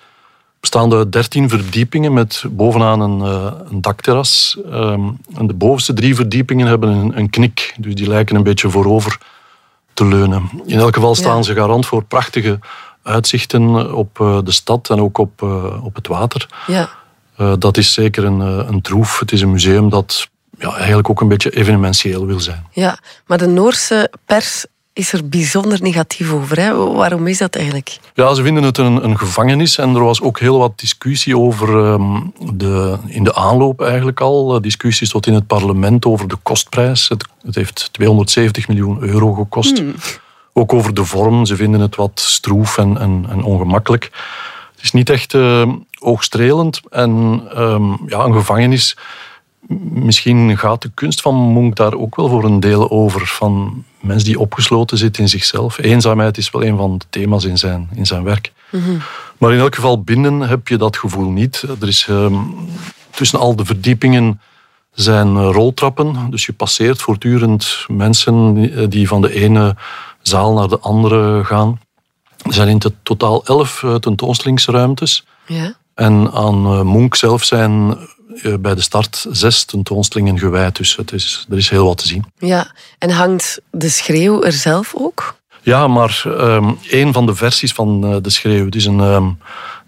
Bestaande 0.61 0.97
uit 0.97 1.13
13 1.13 1.49
verdiepingen 1.49 2.13
met 2.13 2.45
bovenaan 2.51 3.01
een, 3.01 3.21
een 3.71 3.81
dakterras. 3.81 4.59
Um, 4.73 5.19
en 5.37 5.47
de 5.47 5.55
bovenste 5.55 5.93
drie 5.93 6.15
verdiepingen 6.15 6.67
hebben 6.67 6.89
een, 6.89 7.19
een, 7.19 7.31
knik, 7.31 7.75
dus 7.79 7.95
die 7.95 8.09
lijken 8.09 8.37
een 8.37 8.43
beetje 8.43 8.71
voorover 8.71 9.19
te 9.95 10.05
leunen. 10.07 10.51
In 10.67 10.79
elk 10.79 10.95
geval 10.95 11.15
staan 11.15 11.37
ja. 11.37 11.43
ze 11.43 11.55
garant 11.55 11.87
voor 11.87 12.05
prachtige 12.05 12.59
uitzichten 13.03 13.95
op 13.95 14.21
eh, 14.21 14.39
de 14.45 14.53
stad 14.53 14.91
en 14.91 15.01
ook 15.01 15.19
op, 15.19 15.43
eh, 15.43 15.85
op 15.85 15.95
het 15.95 16.07
water. 16.07 16.49
Ja. 16.67 16.89
Eh, 17.37 17.53
dat 17.59 17.77
is 17.77 17.93
zeker 17.93 18.25
een, 18.25 18.41
een 18.41 18.81
troef. 18.81 19.19
Het 19.19 19.33
is 19.33 19.41
een 19.41 19.51
museum 19.51 19.89
dat 19.89 20.29
ja, 20.59 20.75
eigenlijk 20.77 21.11
ook 21.11 21.21
een 21.21 21.29
beetje 21.29 21.51
evenementieel 21.51 22.27
wil 22.27 22.41
zijn. 22.41 22.67
Ja, 22.71 22.99
maar 23.27 23.39
de 23.39 23.47
Noorse 23.47 24.11
pers 24.25 24.67
is 24.95 25.13
er 25.13 25.29
bijzonder 25.29 25.83
negatief 25.83 26.33
over. 26.33 26.61
Hè? 26.61 26.75
Waarom 26.75 27.27
is 27.27 27.39
dat 27.39 27.57
eigenlijk? 27.57 27.99
Ja, 28.15 28.35
ze 28.35 28.43
vinden 28.43 28.63
het 28.63 28.79
een, 28.79 29.05
een 29.05 29.19
gevangenis 29.19 29.79
en 29.79 29.95
er 29.95 30.05
was 30.05 30.21
ook 30.21 30.39
heel 30.39 30.59
wat 30.59 30.79
discussie 30.79 31.39
over 31.39 31.85
ehm, 31.85 32.21
de, 32.53 32.99
in 33.07 33.25
de 33.25 33.35
aanloop 33.35 33.81
eigenlijk 33.81 34.21
al. 34.21 34.61
Discussies 34.61 35.09
tot 35.09 35.27
in 35.27 35.35
het 35.35 35.47
parlement 35.47 36.05
over 36.05 36.29
de 36.29 36.37
kostprijs. 36.43 37.09
Het, 37.09 37.27
het 37.43 37.55
heeft 37.55 37.89
270 37.93 38.69
miljoen 38.69 39.03
euro 39.03 39.33
gekost. 39.33 39.79
Hmm. 39.79 39.95
Ook 40.53 40.73
over 40.73 40.95
de 40.95 41.05
vorm. 41.05 41.45
Ze 41.45 41.57
vinden 41.57 41.81
het 41.81 41.97
wat 41.97 42.21
stroef 42.21 42.79
en, 42.79 42.99
en, 42.99 43.27
en 43.29 43.43
ongemakkelijk. 43.43 44.11
Het 44.75 44.85
is 44.85 44.93
niet 44.93 45.11
echt 45.11 45.33
uh, 45.33 45.73
oogstrelend. 45.99 46.81
En 46.91 47.43
ehm, 47.55 47.91
ja, 48.07 48.25
een 48.25 48.35
gevangenis... 48.35 48.97
Misschien 49.79 50.59
gaat 50.59 50.83
de 50.83 50.91
kunst 50.95 51.21
van 51.21 51.53
Munch 51.53 51.75
daar 51.75 51.95
ook 51.95 52.17
wel 52.17 52.29
voor 52.29 52.45
een 52.45 52.61
deel 52.61 52.91
over. 52.91 53.27
Van 53.27 53.85
mensen 54.05 54.25
die 54.29 54.39
opgesloten 54.41 54.99
zitten 54.99 55.23
in 55.23 55.29
zichzelf. 55.29 55.79
Eenzaamheid 55.79 56.37
is 56.39 56.51
wel 56.51 56.65
een 56.65 56.77
van 56.77 56.99
de 56.99 57.05
thema's 57.11 57.45
in 57.45 57.59
zijn, 57.59 57.89
in 57.95 58.07
zijn 58.07 58.23
werk. 58.23 58.53
Mhm. 58.71 58.97
Maar 59.39 59.53
in 59.53 59.59
elk 59.59 59.75
geval 59.75 60.03
binnen 60.03 60.41
heb 60.41 60.69
je 60.69 60.77
dat 60.77 60.97
gevoel 60.97 61.31
niet. 61.31 61.65
Er 61.81 61.89
is 61.89 62.07
ehm, 62.09 62.35
tussen 63.11 63.39
al 63.39 63.57
de 63.57 63.65
verdiepingen 63.65 64.41
zijn 64.93 65.37
eh, 65.37 65.49
roltrappen. 65.53 66.31
Dus 66.31 66.47
je 66.47 66.53
passeert 66.53 67.03
voortdurend 67.03 67.85
mensen 67.89 68.55
die- 68.55 68.89
die 68.89 69.09
van 69.09 69.21
de 69.21 69.33
ene 69.35 69.77
zaal 70.23 70.53
naar 70.55 70.69
de 70.69 70.79
andere 70.79 71.45
gaan. 71.45 71.81
Er 72.43 72.53
zijn 72.55 72.69
in 72.69 72.75
het 72.79 72.93
totaal 73.03 73.45
elf 73.45 73.83
eh, 73.83 73.95
tentoonstellingsruimtes. 73.95 75.25
Ja. 75.47 75.75
En 75.95 76.31
aan 76.33 76.65
eh, 76.67 76.81
Munch 76.83 77.17
zelf 77.17 77.45
zijn 77.45 77.91
eh, 77.91 77.97
bij 78.61 78.75
de 78.75 78.81
start 78.81 79.27
zes 79.31 79.65
tentoonstellingen 79.65 80.39
gewijd. 80.39 80.77
Dus 80.77 80.97
het 80.97 81.13
is, 81.13 81.47
er 81.51 81.57
is 81.57 81.69
heel 81.69 81.87
wat 81.87 81.99
te 81.99 82.07
zien. 82.07 82.25
ja. 82.39 82.73
En 82.99 83.11
hangt 83.11 83.61
de 83.71 83.89
schreeuw 83.89 84.43
er 84.43 84.53
zelf 84.53 84.93
ook? 84.97 85.35
Ja, 85.63 85.87
maar 85.89 86.23
ehm, 86.39 86.71
een 86.91 87.13
van 87.13 87.27
de 87.27 87.35
versies 87.35 87.73
van 87.73 88.05
eh, 88.05 88.17
De 88.23 88.31
Schreeuw, 88.31 88.65
het 88.65 88.75
is 88.75 88.85
een, 88.87 89.01
ehm, 89.01 89.29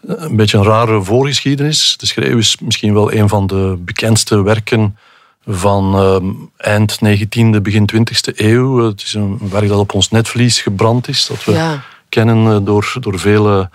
een 0.06 0.36
beetje 0.36 0.58
een 0.58 0.64
rare 0.64 1.02
voorgeschiedenis. 1.02 1.96
De 1.96 2.06
Schreeuw 2.06 2.38
is 2.38 2.56
misschien 2.60 2.94
wel 2.94 3.12
een 3.12 3.28
van 3.28 3.46
de 3.46 3.76
bekendste 3.78 4.42
werken 4.42 4.98
van 5.46 5.94
ehm, 5.94 6.26
eind 6.56 6.98
19e, 7.04 7.60
begin 7.62 7.86
20e 7.94 8.32
eeuw. 8.36 8.76
Het 8.86 9.02
is 9.02 9.14
een 9.14 9.38
werk 9.50 9.68
dat 9.68 9.78
op 9.78 9.94
ons 9.94 10.10
netvlies 10.10 10.60
gebrand 10.60 11.08
is, 11.08 11.26
dat 11.26 11.44
we 11.44 11.52
Ja. 11.52 11.82
kennen 12.08 12.52
eh, 12.52 12.64
door, 12.66 12.92
door 13.00 13.18
vele 13.18 13.70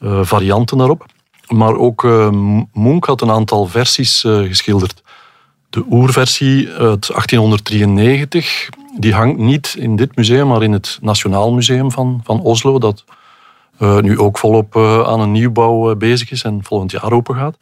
eh, 0.00 0.18
varianten 0.22 0.78
daarop. 0.78 1.06
Maar 1.48 1.76
ook 1.76 2.04
eh, 2.04 2.30
Munch 2.72 3.06
had 3.06 3.20
een 3.20 3.30
aantal 3.30 3.66
versies 3.66 4.24
eh, 4.24 4.38
geschilderd. 4.38 5.02
De 5.70 5.84
oerversie 5.90 6.68
uit 6.68 7.06
1893, 7.06 8.68
die 8.98 9.14
hangt 9.14 9.38
niet 9.38 9.74
in 9.78 9.96
dit 9.96 10.16
museum, 10.16 10.48
maar 10.48 10.62
in 10.62 10.72
het 10.72 10.98
Nationaal 11.02 11.52
Museum 11.52 11.90
van, 11.90 12.20
van 12.24 12.40
Oslo, 12.40 12.78
dat 12.78 13.04
eh, 13.78 13.98
nu 13.98 14.18
ook 14.18 14.38
volop 14.38 14.76
aan 15.06 15.20
een 15.20 15.32
nieuwbouw 15.32 15.94
bezig 15.96 16.30
is 16.30 16.42
en 16.42 16.60
volgend 16.62 16.90
jaar 16.90 17.12
open 17.12 17.34
gaat. 17.34 17.56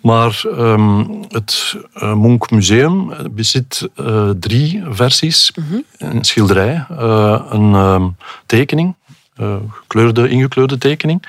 Maar 0.00 0.42
ehm, 0.56 1.04
het 1.28 1.76
eh, 1.94 2.14
Munch 2.14 2.50
Museum 2.50 3.12
bezit 3.30 3.88
drie 4.38 4.82
versies. 4.88 5.52
Een 5.98 6.24
schilderij, 6.24 6.86
een 7.50 7.74
ehm, 7.74 8.08
tekening, 8.46 8.94
gekleurde, 9.70 10.28
ingekleurde 10.28 10.78
tekening. 10.78 11.22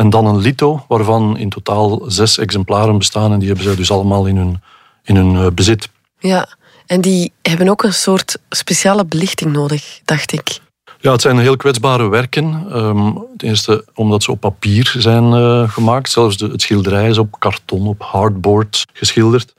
En 0.00 0.10
dan 0.10 0.26
een 0.26 0.38
litho, 0.38 0.84
waarvan 0.88 1.36
in 1.36 1.48
totaal 1.48 2.02
zes 2.06 2.38
exemplaren 2.38 2.98
bestaan. 2.98 3.32
En 3.32 3.38
die 3.38 3.46
hebben 3.46 3.66
zij 3.66 3.74
dus 3.74 3.90
allemaal 3.90 4.26
in 4.26 4.36
hun, 4.36 4.62
in 5.02 5.16
hun 5.16 5.36
eh, 5.36 5.46
bezit. 5.54 5.88
Ja. 6.18 6.48
En 6.86 7.00
die 7.00 7.32
hebben 7.42 7.68
ook 7.68 7.82
een 7.82 7.92
soort 7.92 8.38
speciale 8.50 9.04
belichting 9.04 9.52
nodig, 9.52 10.00
dacht 10.04 10.32
ik. 10.32 10.60
Ja, 11.00 11.12
het 11.12 11.20
zijn 11.20 11.38
heel 11.38 11.56
kwetsbare 11.56 12.08
werken. 12.08 12.66
Ehm, 12.70 13.12
ten 13.36 13.48
eerste 13.48 13.84
omdat 13.94 14.22
ze 14.22 14.30
op 14.30 14.40
papier 14.40 14.94
zijn 14.98 15.32
eh, 15.32 15.70
gemaakt. 15.70 16.10
Zelfs 16.10 16.36
de, 16.36 16.46
het 16.46 16.62
schilderij 16.62 17.08
is 17.08 17.18
op 17.18 17.36
karton, 17.38 17.86
op 17.86 18.02
hardboard 18.02 18.86
geschilderd. 18.92 19.54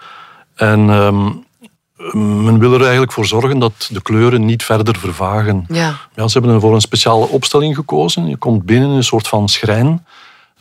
En 0.55 0.89
ehm, 0.89 1.29
men 2.43 2.59
wil 2.59 2.73
er 2.73 2.81
eigenlijk 2.81 3.11
voor 3.11 3.25
zorgen 3.25 3.59
dat 3.59 3.89
de 3.91 4.01
kleuren 4.01 4.45
niet 4.45 4.63
verder 4.63 4.97
vervagen. 4.97 5.65
Ja. 5.67 5.97
Ja, 6.15 6.27
ze 6.27 6.37
hebben 6.37 6.55
ervoor 6.55 6.73
een 6.73 6.81
speciale 6.81 7.27
opstelling 7.27 7.75
gekozen. 7.75 8.27
Je 8.27 8.37
komt 8.37 8.63
binnen 8.63 8.89
in 8.89 8.95
een 8.95 9.03
soort 9.03 9.27
van 9.27 9.49
schrijn 9.49 10.05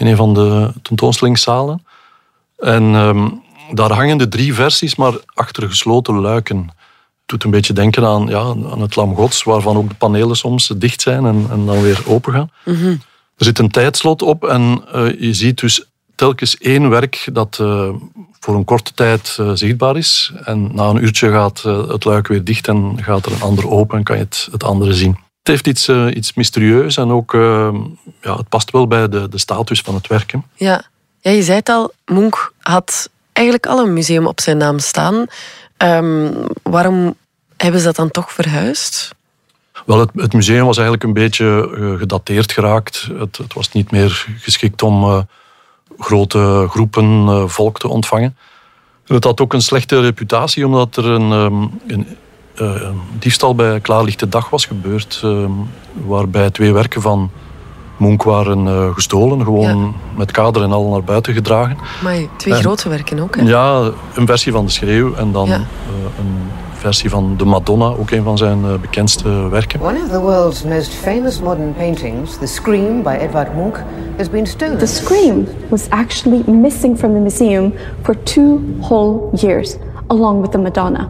in 0.01 0.07
een 0.07 0.17
van 0.17 0.35
de 0.35 0.73
tentoonstellingszalen. 0.83 1.87
En 2.59 2.95
ehm, 2.95 3.29
daar 3.71 3.93
hangen 3.93 4.19
de 4.19 4.29
drie 4.29 4.55
versies, 4.55 4.95
maar 4.95 5.15
achter 5.35 5.69
gesloten 5.69 6.15
luiken. 6.15 6.71
doet 7.27 7.45
een 7.45 7.51
beetje 7.51 7.73
denken 7.73 8.07
aan, 8.07 8.27
ja, 8.27 8.41
aan 8.41 8.81
het 8.81 8.97
Lam 8.97 9.15
Gods, 9.15 9.43
waarvan 9.43 9.77
ook 9.77 9.89
de 9.89 9.95
panelen 9.95 10.37
soms 10.37 10.73
dicht 10.77 11.01
zijn 11.01 11.27
en, 11.27 11.47
en 11.51 11.67
dan 11.67 11.83
weer 11.83 12.03
open 12.07 12.33
gaan. 12.33 12.51
Mhm. 12.65 12.97
Er 13.37 13.45
zit 13.45 13.59
een 13.59 13.71
tijdslot 13.71 14.23
op 14.23 14.45
en 14.45 14.83
eh, 14.93 15.21
je 15.21 15.35
ziet 15.35 15.61
dus 15.61 15.85
telkens 16.15 16.59
één 16.59 16.89
werk 16.89 17.29
dat 17.33 17.59
eh, 17.61 17.89
voor 18.41 18.55
een 18.55 18.65
korte 18.65 18.93
tijd 18.95 19.37
eh, 19.41 19.51
zichtbaar 19.55 19.97
is. 19.97 20.33
En 20.45 20.75
na 20.75 20.89
een 20.89 21.03
uurtje 21.05 21.31
gaat 21.31 21.63
het 21.63 22.05
luik 22.05 22.27
weer 22.27 22.45
dicht 22.45 22.69
en 22.69 23.03
gaat 23.03 23.27
er 23.27 23.33
een 23.33 23.43
ander 23.43 23.71
open 23.71 23.99
en 23.99 24.05
kan 24.05 24.17
je 24.17 24.23
het, 24.23 24.49
het 24.51 24.65
andere 24.65 24.95
zien. 24.95 25.17
Het 25.43 25.49
heeft 25.49 25.67
iets, 25.67 25.89
eh, 25.89 26.07
iets 26.15 26.35
mysterieus 26.35 26.97
en 26.97 27.11
ook 27.11 27.35
eh, 27.35 27.75
ja, 28.21 28.37
het 28.37 28.49
past 28.49 28.71
wel 28.71 28.87
bij 28.87 29.09
de, 29.09 29.29
de 29.29 29.39
status 29.39 29.81
van 29.81 29.95
het 29.95 30.07
werk. 30.07 30.33
hè. 30.33 30.39
Ja. 30.55 30.83
ja, 31.21 31.31
je 31.31 31.43
zei 31.43 31.59
het 31.59 31.69
al, 31.69 31.93
Munch 32.05 32.51
had 32.59 33.11
eigenlijk 33.33 33.67
al 33.67 33.79
een 33.79 33.93
museum 33.93 34.27
op 34.27 34.41
zijn 34.41 34.57
naam 34.57 34.79
staan. 34.79 35.27
Ehm, 35.77 36.33
waarom 36.63 37.15
hebben 37.57 37.81
ze 37.81 37.87
dat 37.87 37.97
dan 37.97 38.11
toch 38.11 38.33
verhuisd? 38.33 39.15
Wel, 39.87 39.99
het, 39.99 40.11
het 40.15 40.33
museum 40.33 40.65
was 40.65 40.77
eigenlijk 40.77 41.07
een 41.07 41.13
beetje 41.13 41.71
eh, 41.77 41.99
gedateerd 41.99 42.53
geraakt. 42.53 43.09
Het, 43.19 43.37
het 43.37 43.53
was 43.53 43.73
niet 43.73 43.91
meer 43.91 44.27
geschikt 44.39 44.83
om 44.83 45.05
eh, 45.05 45.21
grote 45.99 46.67
groepen 46.71 47.51
volk 47.51 47.79
te 47.79 47.89
ontvangen. 47.89 48.37
En 49.07 49.15
het 49.15 49.25
had 49.25 49.41
ook 49.41 49.53
een 49.53 49.63
slechte 49.63 50.01
reputatie, 50.01 50.67
omdat 50.67 50.97
er 50.97 51.05
een, 51.05 51.33
ehm, 51.33 51.93
een, 51.93 52.07
eh, 52.61 52.89
diefstal 53.19 53.55
bij 53.55 53.81
klaarlichte 53.81 54.29
dag 54.29 54.51
was 54.51 54.67
gebeurd, 54.67 55.21
ehm, 55.25 55.51
waarbij 56.07 56.51
twee 56.51 56.73
werken 56.73 57.03
van 57.03 57.31
Munch 57.97 58.23
waren 58.25 58.67
eh, 58.67 58.95
gestolen, 58.95 59.45
gewoon 59.45 59.95
met 60.17 60.31
kader 60.31 60.63
en 60.63 60.73
al 60.73 60.89
naar 60.91 61.05
buiten 61.05 61.35
gedragen. 61.35 61.77
Maar 62.03 62.17
twee 62.37 62.55
En- 62.55 62.61
grote 62.61 62.89
werken 62.89 63.19
ook, 63.21 63.37
hè? 63.37 63.43
Ja, 63.43 63.91
een 64.15 64.27
versie 64.27 64.53
van 64.53 64.65
De 64.65 64.71
Schreeuw 64.71 65.15
en 65.15 65.33
dan 65.33 65.47
Ja. 65.49 65.55
eh, 65.55 65.61
een 66.19 66.35
versie 66.73 67.11
van 67.11 67.35
De 67.37 67.45
Madonna, 67.45 67.85
ook 67.85 68.11
een 68.11 68.23
van 68.23 68.39
zijn 68.39 68.65
eh, 68.65 68.75
bekendste 68.81 69.49
werken. 69.49 69.81
One 69.81 69.99
of 70.05 70.09
the 70.11 70.21
world's 70.21 70.63
most 70.65 70.93
famous 70.95 71.41
modern 71.41 71.75
paintings, 71.77 72.39
The 72.39 72.47
Scream 72.47 73.03
by 73.03 73.17
Edvard 73.21 73.55
Munch, 73.57 73.77
has 74.17 74.31
been 74.31 74.47
stolen. 74.47 74.79
The 74.79 74.87
Scream 74.87 75.47
was 75.69 75.87
actually 75.89 76.43
missing 76.51 76.99
from 76.99 77.13
the 77.13 77.19
museum 77.21 77.75
for 78.03 78.23
two 78.23 78.61
whole 78.81 79.29
years, 79.37 79.77
along 80.07 80.41
with 80.41 80.51
the 80.51 80.59
Madonna. 80.59 81.09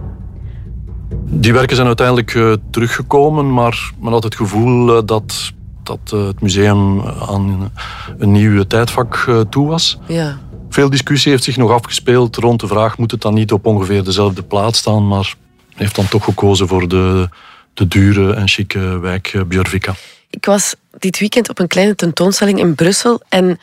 Die 1.15 1.53
werken 1.53 1.77
zijn 1.77 1.87
uiteindelijk 1.87 2.35
eh, 2.35 2.53
teruggekomen, 2.71 3.53
maar 3.53 3.93
men 4.01 4.13
had 4.13 4.23
het 4.23 4.35
gevoel 4.35 4.97
eh, 4.97 5.03
dat, 5.05 5.53
dat 5.83 5.99
eh, 6.13 6.27
het 6.27 6.41
museum 6.41 7.01
aan 7.03 7.73
een 8.19 8.33
nieuw 8.33 8.63
tijdvak 8.63 9.31
toe 9.51 9.69
was. 9.69 9.99
Ja. 10.07 10.39
Veel 10.69 10.91
discussie 10.91 11.31
heeft 11.31 11.45
zich 11.45 11.57
nog 11.57 11.71
afgespeeld 11.71 12.37
rond 12.37 12.61
de 12.61 12.67
vraag: 12.67 12.99
moet 12.99 13.11
het 13.11 13.21
dan 13.21 13.35
niet 13.35 13.53
op 13.53 13.67
ongeveer 13.67 14.05
dezelfde 14.05 14.43
plaats 14.43 14.79
staan? 14.79 15.09
Maar 15.09 15.35
men 15.69 15.79
heeft 15.79 15.95
dan 15.95 16.09
toch 16.09 16.25
gekozen 16.25 16.69
voor 16.69 16.89
de, 16.89 17.29
de 17.75 17.89
dure 17.89 18.35
en 18.35 18.49
chique 18.49 18.99
wijk 18.99 19.43
Björvika. 19.49 19.95
Ik 20.31 20.45
was 20.45 20.75
dit 20.99 21.19
weekend 21.19 21.49
op 21.49 21.59
een 21.59 21.67
kleine 21.69 21.95
tentoonstelling 21.95 22.59
in 22.59 22.75
Brussel 22.75 23.21
en 23.29 23.59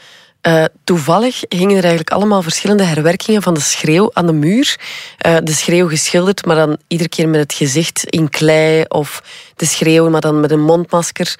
eh, 0.47 0.63
toevallig 0.83 1.43
hingen 1.49 1.75
er 1.75 1.83
eigenlijk 1.83 2.09
allemaal 2.09 2.41
verschillende 2.41 2.83
herwerkingen 2.83 3.41
van 3.41 3.53
de 3.53 3.59
schreeuw 3.59 4.09
aan 4.13 4.25
de 4.25 4.33
muur. 4.33 4.79
Eh, 5.17 5.37
de 5.43 5.51
schreeuw 5.51 5.87
geschilderd, 5.87 6.45
maar 6.45 6.55
dan 6.55 6.77
iedere 6.87 7.09
keer 7.09 7.29
met 7.29 7.39
het 7.39 7.53
gezicht 7.53 8.03
in 8.03 8.29
klei 8.29 8.83
of 8.87 9.23
de 9.55 9.65
schreeuw, 9.65 10.09
maar 10.09 10.21
dan 10.21 10.39
met 10.39 10.51
een 10.51 10.61
mondmasker. 10.61 11.35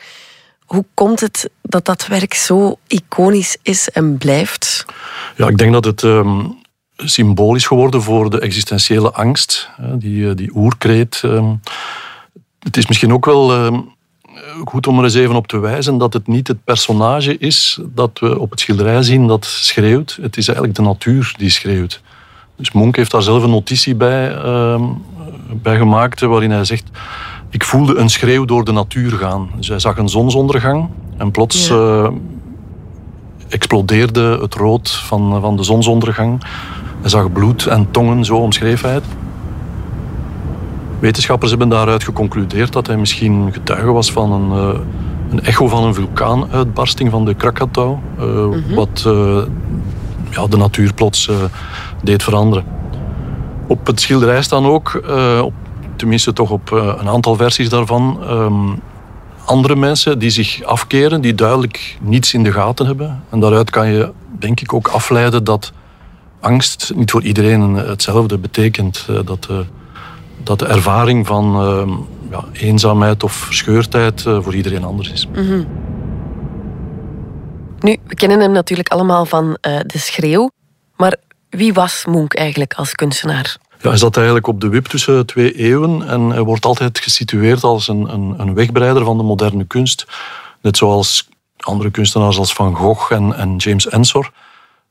Hoe 0.66 0.86
komt 0.94 1.20
het 1.20 1.50
dat 1.62 1.86
dat 1.86 2.08
werk 2.08 2.34
zo 2.34 2.78
iconisch 2.88 3.58
is 3.62 3.90
en 3.90 4.18
blijft? 4.18 4.86
Ja, 5.36 5.48
ik 5.48 5.58
denk 5.58 5.74
dat 5.74 5.86
het 5.86 6.04
ehm, 6.04 6.46
symbool 6.96 7.56
is 7.56 7.66
geworden 7.66 8.02
voor 8.02 8.30
de 8.30 8.40
existentiële 8.40 9.12
angst, 9.12 9.70
die, 9.94 10.30
eh, 10.30 10.36
die 10.36 10.56
oerkreet. 10.56 11.22
ehm. 11.24 11.56
het 12.60 12.78
is 12.78 12.88
misschien 12.88 13.14
ook 13.14 13.26
wel 13.26 13.52
ehm, 13.54 13.80
goed 14.66 14.88
om 14.88 14.98
er 14.98 15.04
eens 15.04 15.14
even 15.14 15.36
op 15.36 15.48
te 15.48 15.60
wijzen 15.60 15.98
dat 15.98 16.14
het 16.14 16.28
niet 16.28 16.48
het 16.48 16.64
personage 16.64 17.38
is 17.38 17.80
dat 17.86 18.20
we 18.20 18.40
op 18.40 18.50
het 18.52 18.60
schilderij 18.60 19.04
zien 19.04 19.28
dat 19.28 19.46
schreeuwt. 19.46 20.18
Het 20.22 20.38
is 20.38 20.48
eigenlijk 20.48 20.78
de 20.78 20.84
natuur 20.84 21.34
die 21.38 21.50
schreeuwt. 21.50 22.02
Dus 22.56 22.72
Monk 22.72 22.96
heeft 22.96 23.12
daar 23.12 23.22
zelf 23.22 23.44
een 23.44 23.50
notitie 23.50 23.96
bij, 23.96 24.36
ehm, 24.36 24.84
bij 25.62 25.78
gemaakt 25.78 26.22
waarin 26.22 26.52
hij 26.52 26.66
zegt 26.66 26.90
ik 27.50 27.64
voelde 27.64 27.96
een 27.96 28.10
schreeuw 28.10 28.46
door 28.46 28.64
de 28.66 28.72
natuur 28.72 29.12
gaan. 29.12 29.50
Dus 29.58 29.68
hij 29.68 29.80
zag 29.80 29.98
een 29.98 30.10
zonsondergang 30.10 30.90
en 31.18 31.32
plots 31.32 31.68
Ja. 31.68 31.76
eh, 31.76 32.10
explodeerde 33.50 34.38
het 34.42 34.54
rood 34.54 34.90
van, 34.92 35.42
van 35.42 35.56
de 35.58 35.64
zonsondergang. 35.64 36.44
Hij 37.02 37.10
zag 37.10 37.32
bloed 37.32 37.66
en 37.66 37.92
tongen, 37.92 38.26
zo 38.26 38.36
omschreef 38.38 38.82
hij 38.82 38.94
het. 38.94 39.04
Wetenschappers 41.00 41.50
hebben 41.50 41.70
daaruit 41.70 42.04
geconcludeerd 42.04 42.74
dat 42.74 42.88
hij 42.88 42.98
misschien 42.98 43.54
getuige 43.54 43.92
was 43.92 44.12
van 44.12 44.32
een, 44.32 44.74
uh, 44.74 44.80
een 45.30 45.44
echo 45.44 45.68
van 45.68 45.84
een 45.84 45.94
vulkaanuitbarsting 45.94 47.12
van 47.12 47.26
de 47.26 47.34
Krakatau, 47.34 47.98
uh, 48.20 48.26
mm-hmm. 48.26 48.76
wat 48.76 49.04
uh, 49.08 49.42
ja, 50.30 50.48
de 50.48 50.58
natuur 50.58 50.94
plots 50.94 51.30
deed 52.04 52.24
veranderen. 52.24 52.66
Op 53.68 53.88
het 53.88 54.02
schilderij 54.02 54.42
staan 54.42 54.66
ook, 54.66 55.02
op, 55.42 55.54
tenminste 55.96 56.34
toch 56.34 56.50
op 56.50 56.72
een 56.72 57.08
aantal 57.08 57.36
versies 57.36 57.70
daarvan, 57.70 58.20
um, 58.30 58.80
andere 59.46 59.76
mensen 59.76 60.20
die 60.20 60.30
zich 60.30 60.64
afkeren, 60.64 61.22
die 61.22 61.36
duidelijk 61.36 61.98
niets 62.02 62.34
in 62.34 62.44
de 62.44 62.52
gaten 62.52 62.86
hebben. 62.86 63.24
En 63.30 63.40
daaruit 63.40 63.70
kan 63.70 63.92
je 63.92 64.12
denk 64.40 64.60
ik 64.62 64.74
ook 64.74 64.88
afleiden 64.88 65.44
dat 65.44 65.72
angst 66.40 66.92
niet 66.96 67.12
voor 67.12 67.24
iedereen 67.24 67.74
hetzelfde 67.74 68.38
betekent. 68.38 69.06
Dat 69.26 69.50
dat 70.48 70.60
de 70.60 70.66
ervaring 70.66 71.28
van 71.28 71.64
uh, 71.64 71.98
ja, 72.32 72.44
eenzaamheid 72.54 73.24
of 73.24 73.32
verscheurdheid 73.32 74.26
uh, 74.26 74.42
voor 74.42 74.56
iedereen 74.56 74.84
anders 74.84 75.12
is. 75.12 75.28
Mm 75.28 75.34
-hmm. 75.34 75.68
Nu, 77.80 77.98
we 78.08 78.16
kennen 78.16 78.40
hem 78.40 78.52
natuurlijk 78.52 78.90
allemaal 78.90 79.26
van 79.26 79.46
uh, 79.46 79.80
De 79.86 79.98
Schreeuw. 79.98 80.52
Maar 80.96 81.16
wie 81.50 81.74
was 81.74 82.06
Munch 82.06 82.34
eigenlijk 82.34 82.74
als 82.74 82.92
kunstenaar? 82.92 83.58
Ja, 83.82 83.90
hij 83.90 83.98
zat 83.98 84.16
eigenlijk 84.16 84.48
op 84.48 84.62
de 84.62 84.70
wip 84.70 84.86
tussen 84.86 85.26
twee 85.26 85.54
eeuwen 85.54 86.08
en 86.08 86.22
hij 86.22 86.42
wordt 86.42 86.66
altijd 86.66 87.00
gesitueerd 87.00 87.64
als 87.64 87.88
een, 87.88 88.14
een, 88.14 88.34
een 88.38 88.54
wegbreider 88.54 89.04
van 89.04 89.18
de 89.18 89.24
moderne 89.24 89.66
kunst. 89.66 90.06
Net 90.62 90.78
zoals 90.78 91.30
andere 91.58 91.92
kunstenaars 91.92 92.38
als 92.38 92.54
Van 92.54 92.76
Gogh 92.76 93.12
en, 93.12 93.36
en 93.36 93.56
James 93.56 93.88
Ensor 93.88 94.32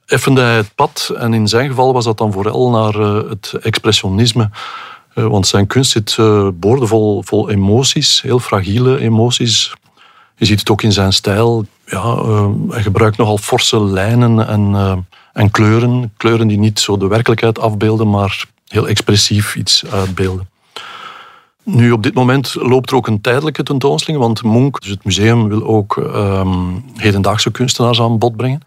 effende 0.06 0.40
hij 0.40 0.56
het 0.56 0.74
pad. 0.74 1.12
En 1.18 1.34
in 1.34 1.48
zijn 1.48 1.68
geval 1.68 1.92
was 1.92 2.04
dat 2.04 2.18
dan 2.18 2.32
vooral 2.32 2.70
naar 2.70 2.94
het 3.28 3.52
expressionisme. 3.60 4.50
Eh, 5.16 5.26
want 5.26 5.46
zijn 5.46 5.66
kunst 5.66 5.90
zit 5.90 6.16
uh, 6.20 6.48
boordevol 6.54 7.22
vol 7.22 7.50
emoties, 7.50 8.22
heel 8.22 8.38
fragiele 8.38 8.98
emoties. 8.98 9.74
Je 10.36 10.44
ziet 10.44 10.58
het 10.58 10.70
ook 10.70 10.82
in 10.82 10.92
zijn 10.92 11.12
stijl. 11.12 11.64
Ja, 11.86 12.02
uh, 12.04 12.48
hij 12.68 12.82
gebruikt 12.82 13.16
nogal 13.16 13.38
forse 13.38 13.80
lijnen 13.80 14.46
en, 14.48 15.06
en 15.32 15.50
kleuren. 15.50 16.12
Kleuren 16.16 16.46
die 16.46 16.58
niet 16.58 16.80
zo 16.80 16.96
de 16.96 17.06
werkelijkheid 17.06 17.58
afbeelden, 17.58 18.10
maar 18.10 18.44
heel 18.68 18.88
expressief 18.88 19.56
iets 19.56 19.86
uitbeelden. 19.86 20.48
Nu, 21.62 21.92
op 21.92 22.02
dit 22.02 22.14
moment 22.14 22.54
loopt 22.54 22.90
er 22.90 22.96
ook 22.96 23.06
een 23.06 23.20
tijdelijke 23.20 23.62
tentoonstelling, 23.62 24.22
want 24.22 24.42
Munch, 24.42 24.78
dus 24.78 24.90
het 24.90 25.04
museum, 25.04 25.48
wil 25.48 25.64
ook 25.64 25.96
um, 25.96 26.84
hedendaagse 26.96 27.50
kunstenaars 27.50 28.00
aan 28.00 28.18
bod 28.18 28.36
brengen. 28.36 28.60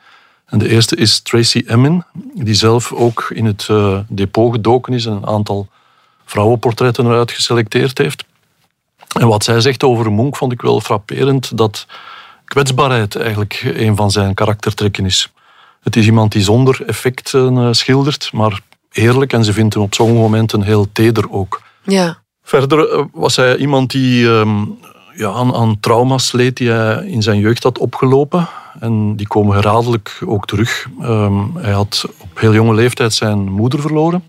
En 0.45 0.59
de 0.59 0.69
eerste 0.69 0.95
is 0.95 1.19
Tracy 1.19 1.63
Emin, 1.67 2.03
die 2.33 2.53
zelf 2.53 2.93
ook 2.93 3.31
in 3.33 3.45
het 3.45 3.69
depot 4.07 4.53
gedoken 4.53 4.93
is 4.93 5.05
en 5.05 5.11
een 5.11 5.27
aantal 5.27 5.67
vrouwenportretten 6.29 7.05
eruit 7.05 7.31
geselecteerd 7.31 7.97
heeft. 7.97 8.23
En 9.19 9.27
wat 9.27 9.43
zij 9.43 9.61
zegt 9.61 9.83
over 9.83 10.11
Munch 10.11 10.37
vond 10.37 10.51
ik 10.51 10.61
wel 10.61 10.81
frapperend, 10.81 11.57
dat 11.57 11.85
kwetsbaarheid 12.45 13.15
eigenlijk 13.15 13.61
een 13.75 13.95
van 13.95 14.11
zijn 14.11 14.33
karaktertrekken 14.33 15.05
is. 15.05 15.31
Het 15.81 15.95
is 15.95 16.05
iemand 16.05 16.31
die 16.31 16.41
zonder 16.41 16.81
effecten 16.85 17.57
eh, 17.57 17.67
schildert, 17.71 18.29
maar 18.33 18.59
eerlijk 18.91 19.33
en 19.33 19.43
ze 19.43 19.53
vindt 19.53 19.73
hem 19.73 19.83
op 19.83 19.93
sommige 19.93 20.19
momenten 20.19 20.61
heel 20.61 20.87
teder 20.91 21.31
ook. 21.31 21.61
Ja. 21.83 22.21
Verder 22.43 22.89
eh, 22.89 23.03
was 23.13 23.35
hij 23.35 23.57
iemand 23.57 23.91
die 23.91 24.25
um, 24.25 24.77
ja, 25.15 25.29
aan, 25.31 25.55
aan 25.55 25.79
trauma's 25.79 26.31
leed 26.31 26.57
die 26.57 26.69
hij 26.69 27.05
in 27.05 27.21
zijn 27.21 27.39
jeugd 27.39 27.63
had 27.63 27.77
opgelopen. 27.77 28.47
En 28.79 29.15
die 29.15 29.27
komen 29.27 29.55
herhaaldelijk 29.55 30.21
ook 30.25 30.45
terug. 30.45 30.87
Um, 31.01 31.55
hij 31.57 31.71
had 31.71 32.05
op 32.17 32.39
heel 32.39 32.53
jonge 32.53 32.73
leeftijd 32.73 33.13
zijn 33.13 33.51
moeder 33.51 33.81
verloren. 33.81 34.23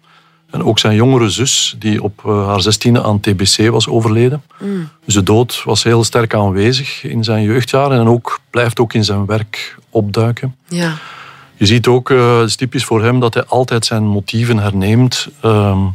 En 0.50 0.64
ook 0.64 0.78
zijn 0.78 0.94
jongere 0.94 1.28
zus, 1.28 1.76
die 1.78 2.02
op 2.02 2.22
eh, 2.26 2.46
haar 2.46 2.60
zestiende 2.60 3.02
aan 3.02 3.20
TBC 3.20 3.68
was 3.70 3.88
overleden. 3.88 4.42
Mm. 4.58 4.88
Dus 5.04 5.14
de 5.14 5.22
dood 5.22 5.62
was 5.64 5.82
heel 5.82 6.04
sterk 6.04 6.34
aanwezig 6.34 7.04
in 7.04 7.24
zijn 7.24 7.42
jeugdjaren 7.42 8.00
en 8.00 8.08
ook, 8.08 8.40
blijft 8.50 8.80
ook 8.80 8.92
in 8.92 9.04
zijn 9.04 9.26
werk 9.26 9.76
opduiken. 9.90 10.56
Ja. 10.68 10.94
Je 11.54 11.66
ziet 11.66 11.86
ook, 11.86 12.10
uh, 12.10 12.38
het 12.38 12.48
is 12.48 12.56
typisch 12.56 12.84
voor 12.84 13.02
hem, 13.02 13.20
dat 13.20 13.34
hij 13.34 13.44
altijd 13.44 13.86
zijn 13.86 14.06
motieven 14.06 14.58
herneemt. 14.58 15.28
Uh, 15.44 15.86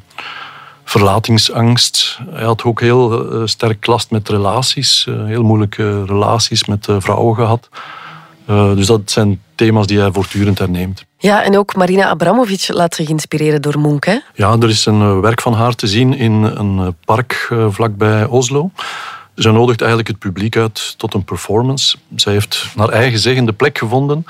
verlatingsangst. 0.83 2.19
Hij 2.29 2.43
had 2.43 2.63
ook 2.63 2.81
heel 2.81 3.33
uh, 3.33 3.41
sterk 3.45 3.85
last 3.85 4.11
met 4.11 4.29
relaties, 4.29 5.07
heel 5.25 5.43
moeilijke 5.43 6.05
relaties 6.05 6.65
met 6.65 6.87
vrouwen 6.99 7.35
gehad. 7.35 7.69
Dus 8.45 8.85
dat 8.85 9.11
zijn 9.11 9.41
thema's 9.55 9.87
die 9.87 9.99
hij 9.99 10.11
voortdurend 10.11 10.59
herneemt. 10.59 11.05
Ja, 11.17 11.43
en 11.43 11.57
ook 11.57 11.75
Marina 11.75 12.07
Abramovic 12.09 12.67
laat 12.67 12.95
zich 12.95 13.09
inspireren 13.09 13.61
door 13.61 13.79
Munch. 13.79 14.05
Hè? 14.05 14.17
Ja, 14.33 14.57
er 14.59 14.69
is 14.69 14.85
een 14.85 15.01
eh, 15.01 15.19
werk 15.19 15.41
van 15.41 15.53
haar 15.53 15.75
te 15.75 15.87
zien 15.87 16.13
in 16.13 16.31
een 16.31 16.79
eh, 16.79 16.87
park 17.05 17.47
eh, 17.49 17.67
vlakbij 17.69 18.25
Oslo. 18.25 18.71
Ze 19.35 19.51
nodigt 19.51 19.79
eigenlijk 19.79 20.09
het 20.09 20.19
publiek 20.19 20.57
uit 20.57 20.97
tot 20.97 21.13
een 21.13 21.23
performance. 21.23 21.97
Zij 22.15 22.33
heeft 22.33 22.67
naar 22.75 22.89
eigen 22.89 23.19
zeggen 23.19 23.45
de 23.45 23.53
plek 23.53 23.77
gevonden 23.77 24.25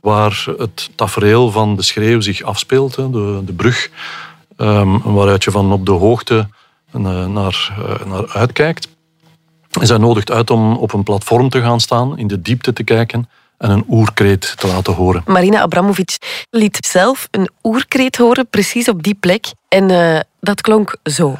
waar 0.00 0.44
het 0.58 0.90
tafereel 0.94 1.50
van 1.50 1.76
de 1.76 1.82
schreeuw 1.82 2.20
zich 2.20 2.42
afspeelt, 2.42 2.94
de, 2.94 3.42
de 3.44 3.52
brug, 3.52 3.90
ehm, 4.56 4.98
waaruit 5.02 5.44
je 5.44 5.50
van 5.50 5.72
op 5.72 5.86
de 5.86 5.92
hoogte 5.92 6.48
naar, 6.92 7.30
naar 7.30 8.28
uitkijkt. 8.32 8.88
En 9.80 9.86
zij 9.86 9.98
nodigt 9.98 10.30
uit 10.30 10.50
om 10.50 10.76
op 10.76 10.92
een 10.92 11.02
platform 11.02 11.48
te 11.48 11.60
gaan 11.60 11.80
staan, 11.80 12.18
in 12.18 12.26
de 12.26 12.42
diepte 12.42 12.72
te 12.72 12.82
kijken 12.82 13.28
en 13.60 13.70
een 13.70 13.84
oerkreet 13.88 14.56
te 14.56 14.66
laten 14.66 14.94
horen. 14.94 15.22
Marina 15.26 15.60
Abramovic 15.60 16.16
liet 16.50 16.86
zelf 16.86 17.28
een 17.30 17.50
oerkreet 17.62 18.16
horen, 18.16 18.48
precies 18.48 18.88
op 18.88 19.02
die 19.02 19.14
plek. 19.14 19.46
En 19.68 19.90
uh, 19.90 20.20
dat 20.40 20.60
klonk 20.60 20.96
zo. 21.02 21.30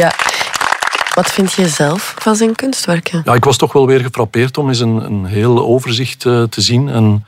ja. 0.00 0.12
Wat 1.14 1.32
vind 1.32 1.52
je 1.52 1.68
zelf 1.68 2.14
van 2.18 2.36
zijn 2.36 2.54
kunstwerken? 2.54 3.22
Ja, 3.24 3.34
ik 3.34 3.44
was 3.44 3.56
toch 3.56 3.72
wel 3.72 3.86
weer 3.86 4.00
gefrappeerd 4.00 4.58
om 4.58 4.68
eens 4.68 4.80
een, 4.80 5.04
een 5.04 5.24
heel 5.24 5.58
overzicht 5.58 6.24
uh, 6.24 6.42
te 6.42 6.60
zien. 6.60 6.88
En 6.88 7.26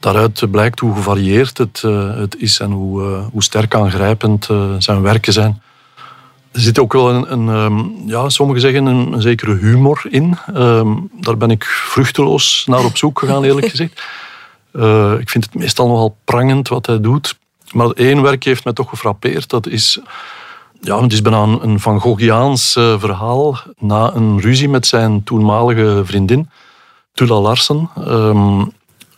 daaruit 0.00 0.50
blijkt 0.50 0.80
hoe 0.80 0.94
gevarieerd 0.94 1.58
het, 1.58 1.82
uh, 1.86 2.16
het 2.16 2.36
is 2.38 2.60
en 2.60 2.70
hoe, 2.70 3.02
uh, 3.02 3.26
hoe 3.32 3.42
sterk 3.42 3.74
aangrijpend 3.74 4.48
zijn 4.78 5.02
werken 5.02 5.32
zijn. 5.32 5.62
Er 6.52 6.60
zit 6.60 6.78
ook 6.78 6.92
wel 6.92 7.10
een, 7.10 7.32
een 7.32 7.48
um, 7.48 8.02
ja, 8.06 8.28
sommigen 8.28 8.60
zeggen 8.60 8.86
een, 8.86 9.12
een, 9.12 9.22
zekere 9.22 9.54
humor 9.54 10.02
in. 10.08 10.38
Um, 10.54 11.10
daar 11.20 11.36
ben 11.36 11.50
ik 11.50 11.64
vruchteloos 11.64 12.64
naar 12.66 12.84
op 12.84 12.96
zoek 12.96 13.18
gegaan, 13.18 13.44
eerlijk 13.44 13.68
gezegd. 13.76 14.02
ik 15.20 15.30
vind 15.30 15.44
het 15.44 15.54
meestal 15.54 15.88
nogal 15.88 16.16
prangend 16.24 16.68
wat 16.68 16.86
hij 16.86 17.00
doet. 17.00 17.38
Maar 17.72 17.90
één 17.90 18.22
werk 18.22 18.44
heeft 18.44 18.64
mij 18.64 18.72
toch 18.72 18.88
gefrappeerd. 18.88 19.48
Dat 19.48 19.66
is 19.66 20.00
ja, 20.80 21.02
het 21.02 21.12
is 21.12 21.22
bijna 21.22 21.42
een 21.42 21.80
Van 21.80 22.00
Goghiaans 22.00 22.76
eh, 22.76 22.98
verhaal. 22.98 23.58
Na 23.78 24.14
een 24.14 24.40
ruzie 24.40 24.68
met 24.68 24.86
zijn 24.86 25.24
toenmalige 25.24 26.02
vriendin, 26.04 26.50
Tula 27.12 27.40
Larsen, 27.40 27.90
ehm, 27.96 28.64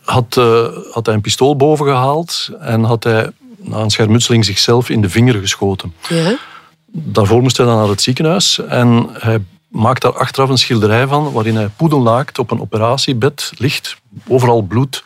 had, 0.03 0.35
uh, 0.39 0.67
had 0.91 1.05
hij 1.05 1.15
een 1.15 1.21
pistool 1.21 1.55
boven 1.55 1.85
gehaald 1.85 2.49
en 2.59 2.83
had 2.83 3.03
hij 3.03 3.29
na 3.57 3.77
een 3.77 3.89
schermutseling 3.89 4.45
zichzelf 4.45 4.89
in 4.89 5.01
de 5.01 5.09
vinger 5.09 5.39
geschoten. 5.39 5.93
Ja. 6.09 6.37
Daarvoor 6.91 7.41
moest 7.41 7.57
hij 7.57 7.65
dan 7.65 7.77
naar 7.77 7.87
het 7.87 8.01
ziekenhuis 8.01 8.59
en 8.59 9.07
hij 9.11 9.39
maakt 9.67 10.01
daar 10.01 10.17
achteraf 10.17 10.49
een 10.49 10.57
schilderij 10.57 11.07
van 11.07 11.31
waarin 11.31 11.55
hij 11.55 11.69
poedelnaakt 11.75 12.39
op 12.39 12.51
een 12.51 12.61
operatiebed 12.61 13.51
ligt, 13.57 13.97
overal 14.27 14.61
bloed, 14.61 15.03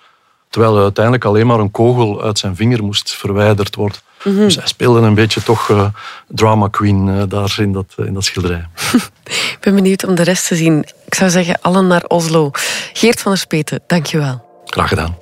terwijl 0.49 0.77
uiteindelijk 0.77 1.25
alleen 1.25 1.47
maar 1.47 1.59
een 1.59 1.71
kogel 1.71 2.23
uit 2.23 2.39
zijn 2.39 2.55
vinger 2.55 2.83
moest 2.83 3.11
verwijderd 3.11 3.75
worden. 3.75 3.97
Mm 4.23 4.33
-hmm. 4.35 4.43
Dus 4.43 4.55
hij 4.55 4.67
speelde 4.67 4.99
een 4.99 5.13
beetje 5.13 5.43
toch 5.43 5.69
uh, 5.69 5.87
drama 6.27 6.67
queen 6.67 7.07
uh, 7.07 7.23
daar 7.27 7.55
in 7.59 7.73
dat, 7.73 7.93
uh, 7.97 8.05
in 8.05 8.13
dat 8.13 8.23
schilderij. 8.23 8.67
Ik 9.23 9.57
ben 9.59 9.75
benieuwd 9.75 10.05
om 10.05 10.15
de 10.15 10.23
rest 10.23 10.47
te 10.47 10.55
zien. 10.55 10.85
Ik 11.05 11.15
zou 11.15 11.29
zeggen, 11.29 11.61
allen 11.61 11.87
naar 11.87 12.03
Oslo. 12.03 12.49
Geert 12.93 13.21
van 13.21 13.31
der 13.31 13.41
Speten, 13.41 13.79
dankjewel. 13.87 14.46
Graag 14.69 14.89
gedaan. 14.89 15.17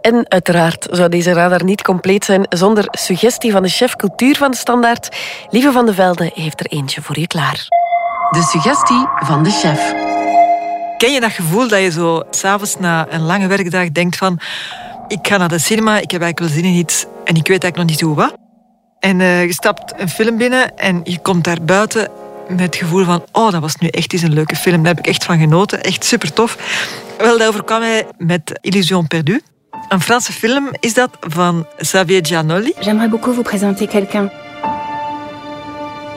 En 0.00 0.30
uiteraard 0.30 0.86
zou 0.90 1.08
deze 1.08 1.32
radar 1.32 1.64
niet 1.64 1.82
compleet 1.82 2.24
zijn 2.24 2.46
zonder 2.48 2.84
suggestie 2.90 3.52
van 3.52 3.62
de 3.62 3.68
chef 3.68 3.96
cultuur 3.96 4.36
van 4.36 4.50
de 4.50 4.56
Standaard. 4.56 5.16
Lieve 5.50 5.72
van 5.72 5.86
de 5.86 5.94
Velde 5.94 6.30
heeft 6.34 6.60
er 6.60 6.66
eentje 6.66 7.02
voor 7.02 7.18
je 7.18 7.26
klaar. 7.26 7.66
De 8.30 8.42
suggestie 8.42 9.06
van 9.16 9.42
de 9.42 9.50
chef. 9.50 9.92
Ken 10.96 11.12
je 11.12 11.20
dat 11.20 11.30
gevoel 11.30 11.68
dat 11.68 11.80
je 11.80 11.90
zo 11.90 12.22
s'avonds 12.30 12.76
na 12.78 13.06
een 13.10 13.22
lange 13.22 13.46
werkdag 13.46 13.90
denkt 13.90 14.16
van 14.16 14.40
ik 15.08 15.28
ga 15.28 15.36
naar 15.36 15.48
de 15.48 15.58
cinema, 15.58 15.98
ik 15.98 16.10
heb 16.10 16.22
eigenlijk 16.22 16.38
wel 16.38 16.62
zin 16.62 16.72
in 16.72 16.78
iets 16.78 17.06
en 17.24 17.36
ik 17.36 17.46
weet 17.48 17.62
eigenlijk 17.62 17.76
nog 17.76 17.86
niet 17.86 18.00
hoe 18.00 18.14
wat. 18.14 18.36
En 18.98 19.20
uh, 19.20 19.44
je 19.44 19.52
stapt 19.52 19.92
een 19.96 20.08
film 20.08 20.36
binnen 20.36 20.76
en 20.76 21.00
je 21.04 21.18
komt 21.18 21.44
daar 21.44 21.62
buiten 21.62 22.08
met 22.48 22.60
het 22.60 22.76
gevoel 22.76 23.04
van 23.04 23.24
oh, 23.32 23.50
dat 23.50 23.60
was 23.60 23.76
nu 23.76 23.88
echt 23.88 24.12
eens 24.12 24.22
een 24.22 24.32
leuke 24.32 24.56
film. 24.56 24.76
Daar 24.76 24.94
heb 24.94 24.98
ik 24.98 25.06
echt 25.06 25.24
van 25.24 25.38
genoten. 25.38 25.82
Echt 25.82 26.04
super 26.04 26.32
tof. 26.32 26.58
Wel, 27.18 27.38
dat 27.38 27.48
overkwam 27.48 27.80
mij 27.80 28.06
met 28.18 28.58
Illusion 28.60 29.06
perdue. 29.06 29.42
Een 29.88 30.00
Franse 30.00 30.32
film 30.32 30.68
is 30.80 30.94
dat 30.94 31.10
van 31.20 31.66
Xavier 31.76 32.26
Giannoli. 32.26 32.72
J'aimerais 32.80 33.10
beaucoup 33.10 33.34
vous 33.34 33.46
présenter 33.46 33.86
quelqu'un. 33.86 34.30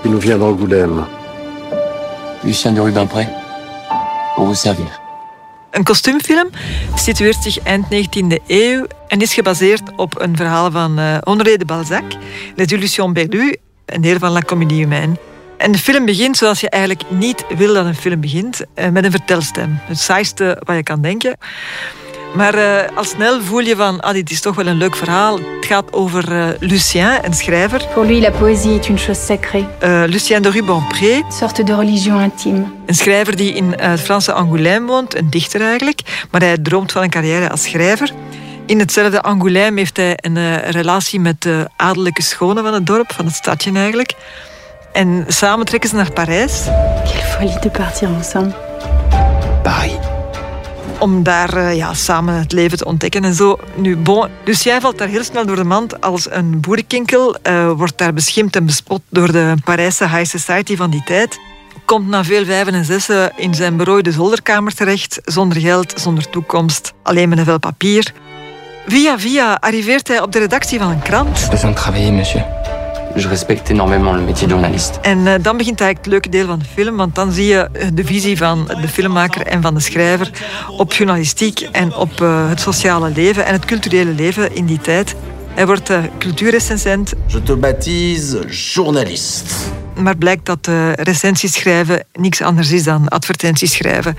Il 0.03 0.11
nous 0.11 0.21
vient 0.21 0.39
d'Angoulême. 0.39 1.05
Lucien 2.43 2.73
de 2.73 2.81
Rubempré, 2.81 3.27
pour 4.35 4.45
vous 4.45 4.59
servir. 4.59 4.99
Een 5.71 5.83
kostuumfilm 5.83 6.49
situeert 6.95 7.43
zich 7.43 7.59
eind 7.63 7.85
19e 7.85 8.43
eeuw 8.47 8.85
en 9.07 9.21
is 9.21 9.33
gebaseerd 9.33 9.81
op 9.95 10.21
een 10.21 10.37
verhaal 10.37 10.71
van 10.71 10.99
uh, 10.99 11.17
Honoré 11.23 11.57
de 11.57 11.65
Balzac, 11.65 12.03
Les 12.55 12.71
Illusions 12.71 13.13
perdues, 13.13 13.55
een 13.85 14.01
deel 14.01 14.19
van 14.19 14.31
La 14.31 14.41
Comédie 14.41 14.81
Humaine. 14.81 15.17
En 15.58 15.72
de 15.72 15.78
film 15.78 16.06
begint 16.06 16.38
zoals 16.38 16.60
je 16.60 16.70
eigenlijk 16.70 17.04
niet 17.10 17.46
wil 17.58 17.74
dat 17.74 17.86
een 17.86 17.96
film 17.96 18.20
begint, 18.20 18.62
uh, 18.76 18.88
met 18.89 19.04
een 19.04 19.12
vertelstem. 19.12 19.80
Het 19.82 20.00
saaiste 20.00 20.62
wat 20.65 20.76
je 20.76 20.84
kan 20.84 21.02
denken. 21.02 21.38
Maar 22.36 22.56
uh, 22.56 22.98
al 22.98 23.04
snel 23.04 23.41
voel 23.41 23.60
je 23.60 23.76
van, 23.76 24.00
ah, 24.00 24.13
dit 24.13 24.32
is 24.32 24.41
toch 24.41 24.56
wel 24.56 24.67
een 24.67 24.78
leuk 24.78 24.96
verhaal. 24.96 25.36
Het 25.36 25.65
gaat 25.65 25.93
over 25.93 26.32
uh, 26.32 26.48
Lucien, 26.60 27.26
een 27.26 27.34
schrijver. 27.34 27.88
Pour 27.93 28.06
lui, 28.06 28.20
la 28.20 28.32
poésie 28.32 28.78
est 28.78 28.88
une 28.89 28.98
chose 28.98 29.26
sacrée. 29.26 29.65
Uh, 29.84 30.04
Lucien 30.08 30.41
de 30.41 30.50
Rubempré. 30.50 31.13
Une 31.13 31.32
sorte 31.32 31.63
de 31.63 31.76
religion 31.76 32.22
intime. 32.22 32.65
Een 32.86 32.96
schrijver 32.96 33.36
die 33.36 33.54
in 33.54 33.74
het 33.78 34.00
Franse 34.00 34.34
Angoulême 34.34 34.86
woont, 34.86 35.15
een 35.15 35.30
dichter 35.30 35.62
eigenlijk. 35.62 36.28
Maar 36.32 36.41
hij 36.41 36.58
droomt 36.58 36.91
van 36.91 37.04
een 37.04 37.10
carrière 37.10 37.50
als 37.50 37.63
schrijver. 37.63 38.12
In 38.65 38.80
hetzelfde 38.80 39.24
Angoulême 39.24 39.74
heeft 39.76 39.98
hij 39.98 40.17
een 40.22 40.58
relatie 40.72 41.20
met 41.20 41.41
de 41.41 41.70
adellijke 41.76 42.22
schone 42.22 42.62
van 42.62 42.74
het 42.74 42.86
dorp, 42.86 43.12
van 43.12 43.26
het 43.26 43.36
stadje 43.36 43.72
eigenlijk. 43.72 44.13
En 44.97 45.25
samen 45.27 45.65
trekken 45.65 45.89
ze 45.89 45.95
naar 45.95 46.12
Parijs. 46.12 46.63
Quelle 47.03 47.25
folie 47.25 47.60
de 47.60 47.69
partir 47.69 48.07
ensemble. 48.07 48.55
Paris 49.63 49.97
om 50.99 51.23
daar 51.23 51.57
uh, 51.57 51.75
ja, 51.75 51.93
samen 51.93 52.33
het 52.33 52.51
leven 52.51 52.77
te 52.77 52.86
ontdekken 52.86 53.23
en 53.23 53.33
zo. 53.33 53.57
Nu, 53.75 53.97
bon, 53.97 54.27
dus 54.43 54.63
jij 54.63 54.81
valt 54.81 54.97
daar 54.97 55.07
heel 55.07 55.23
snel 55.23 55.45
door 55.45 55.55
de 55.55 55.63
mand 55.63 56.01
als 56.01 56.31
een 56.31 56.60
boerenkinkel, 56.60 57.36
uh, 57.43 57.71
wordt 57.71 57.97
daar 57.97 58.13
beschimpt 58.13 58.55
en 58.55 58.65
bespot 58.65 59.01
door 59.10 59.31
de 59.31 59.53
Parijse 59.63 60.07
high 60.07 60.38
society 60.38 60.75
van 60.75 60.89
die 60.89 61.03
tijd. 61.03 61.39
Komt 61.86 62.07
na 62.07 62.23
veel 62.23 62.45
vijven 62.45 62.73
en 62.73 62.86
zessen 62.86 63.31
in 63.36 63.53
zijn 63.53 63.77
berooide 63.77 64.12
zolderkamer 64.12 64.73
terecht, 64.73 65.19
zonder 65.23 65.62
geld, 65.62 65.93
zonder 65.95 66.29
toekomst, 66.29 66.93
alleen 67.03 67.29
met 67.29 67.38
een 67.38 67.45
vel 67.45 67.60
papier. 67.60 68.13
Via 68.88 69.19
via 69.19 69.57
arriveert 69.60 70.07
hij 70.07 70.21
op 70.21 70.31
de 70.31 70.39
redactie 70.39 70.79
van 70.79 70.89
een 70.89 71.01
krant. 71.01 71.39
Je 71.39 71.49
besoin 71.49 71.73
de 71.73 71.79
travailler, 71.79 72.13
monsieur. 72.13 72.45
Je 73.17 73.27
respecte 73.27 73.71
énormément 73.71 74.15
le 74.15 74.21
métier 74.21 74.47
de 74.47 74.53
journaliste. 74.53 74.99
En 75.01 75.17
uh, 75.17 75.34
dan 75.41 75.58
begint 75.58 75.82
eigenlijk 75.82 75.97
het 75.97 76.08
leuke 76.08 76.30
deel 76.30 76.45
van 76.45 76.60
de 76.60 76.65
film, 76.65 76.97
want 76.97 77.15
dan 77.15 77.32
zie 77.32 77.45
je 77.45 77.69
de 77.93 78.03
visie 78.03 78.38
van 78.38 78.69
de 78.82 78.88
filmmaker 78.88 79.41
en 79.41 79.62
van 79.62 79.73
de 79.73 79.80
schrijver 79.80 80.32
op 80.77 80.93
journalistiek 80.93 81.60
en 81.60 81.95
op 81.95 82.21
uh, 82.21 82.49
het 82.49 82.60
sociale 82.60 83.10
leven 83.10 83.45
en 83.45 83.53
het 83.53 83.65
culturele 83.65 84.12
leven 84.12 84.56
in 84.56 84.65
die 84.65 84.80
tijd. 84.80 85.15
Hij 85.53 85.65
wordt 85.65 85.89
uh, 85.89 85.99
cultuurrecensent. 86.17 87.13
Je 87.27 87.43
te 87.43 87.56
baptise 87.56 88.45
journaliste. 88.47 89.53
Maar 89.95 90.17
blijkt 90.17 90.45
dat 90.45 90.67
uh, 90.67 90.93
recensies 90.93 91.53
schrijven 91.53 92.06
niks 92.13 92.41
anders 92.41 92.71
is 92.71 92.84
dan 92.84 93.08
advertenties 93.08 93.73
schrijven. 93.73 94.17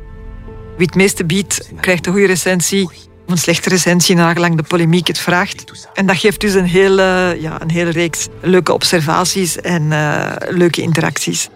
Wie 0.77 0.87
het 0.87 0.95
meeste 0.95 1.25
biedt, 1.25 1.71
krijgt 1.81 2.07
een 2.07 2.13
goede 2.13 2.27
recensie 2.27 3.08
een 3.31 3.39
slechte 3.39 3.69
recensie 3.69 4.15
nagelang 4.15 4.57
de 4.57 4.63
polemiek 4.63 5.07
het 5.07 5.19
vraagt. 5.19 5.89
En 5.95 6.07
dat 6.07 6.17
geeft 6.17 6.41
dus 6.41 6.55
een 6.55 6.65
hele, 6.65 7.37
ja, 7.41 7.61
een 7.61 7.71
hele 7.71 7.91
reeks 7.91 8.27
leuke 8.41 8.73
observaties 8.73 9.61
en 9.61 9.83
uh, 9.83 10.33
leuke 10.49 10.81
interacties. 10.81 11.49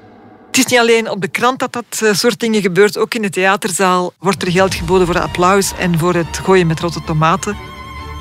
Het 0.46 0.58
is 0.58 0.66
niet 0.66 0.78
alleen 0.78 1.10
op 1.10 1.20
de 1.20 1.28
krant 1.28 1.58
dat 1.58 1.72
dat 1.72 2.00
uh, 2.02 2.12
soort 2.12 2.40
dingen 2.40 2.62
gebeurt. 2.62 2.98
Ook 2.98 3.14
in 3.14 3.22
de 3.22 3.30
theaterzaal 3.30 4.12
wordt 4.18 4.42
er 4.42 4.50
geld 4.50 4.74
geboden 4.74 5.06
voor 5.06 5.20
applaus 5.20 5.72
en 5.78 5.98
voor 5.98 6.14
het 6.14 6.40
gooien 6.44 6.66
met 6.66 6.80
rotte 6.80 7.02
tomaten. 7.04 7.56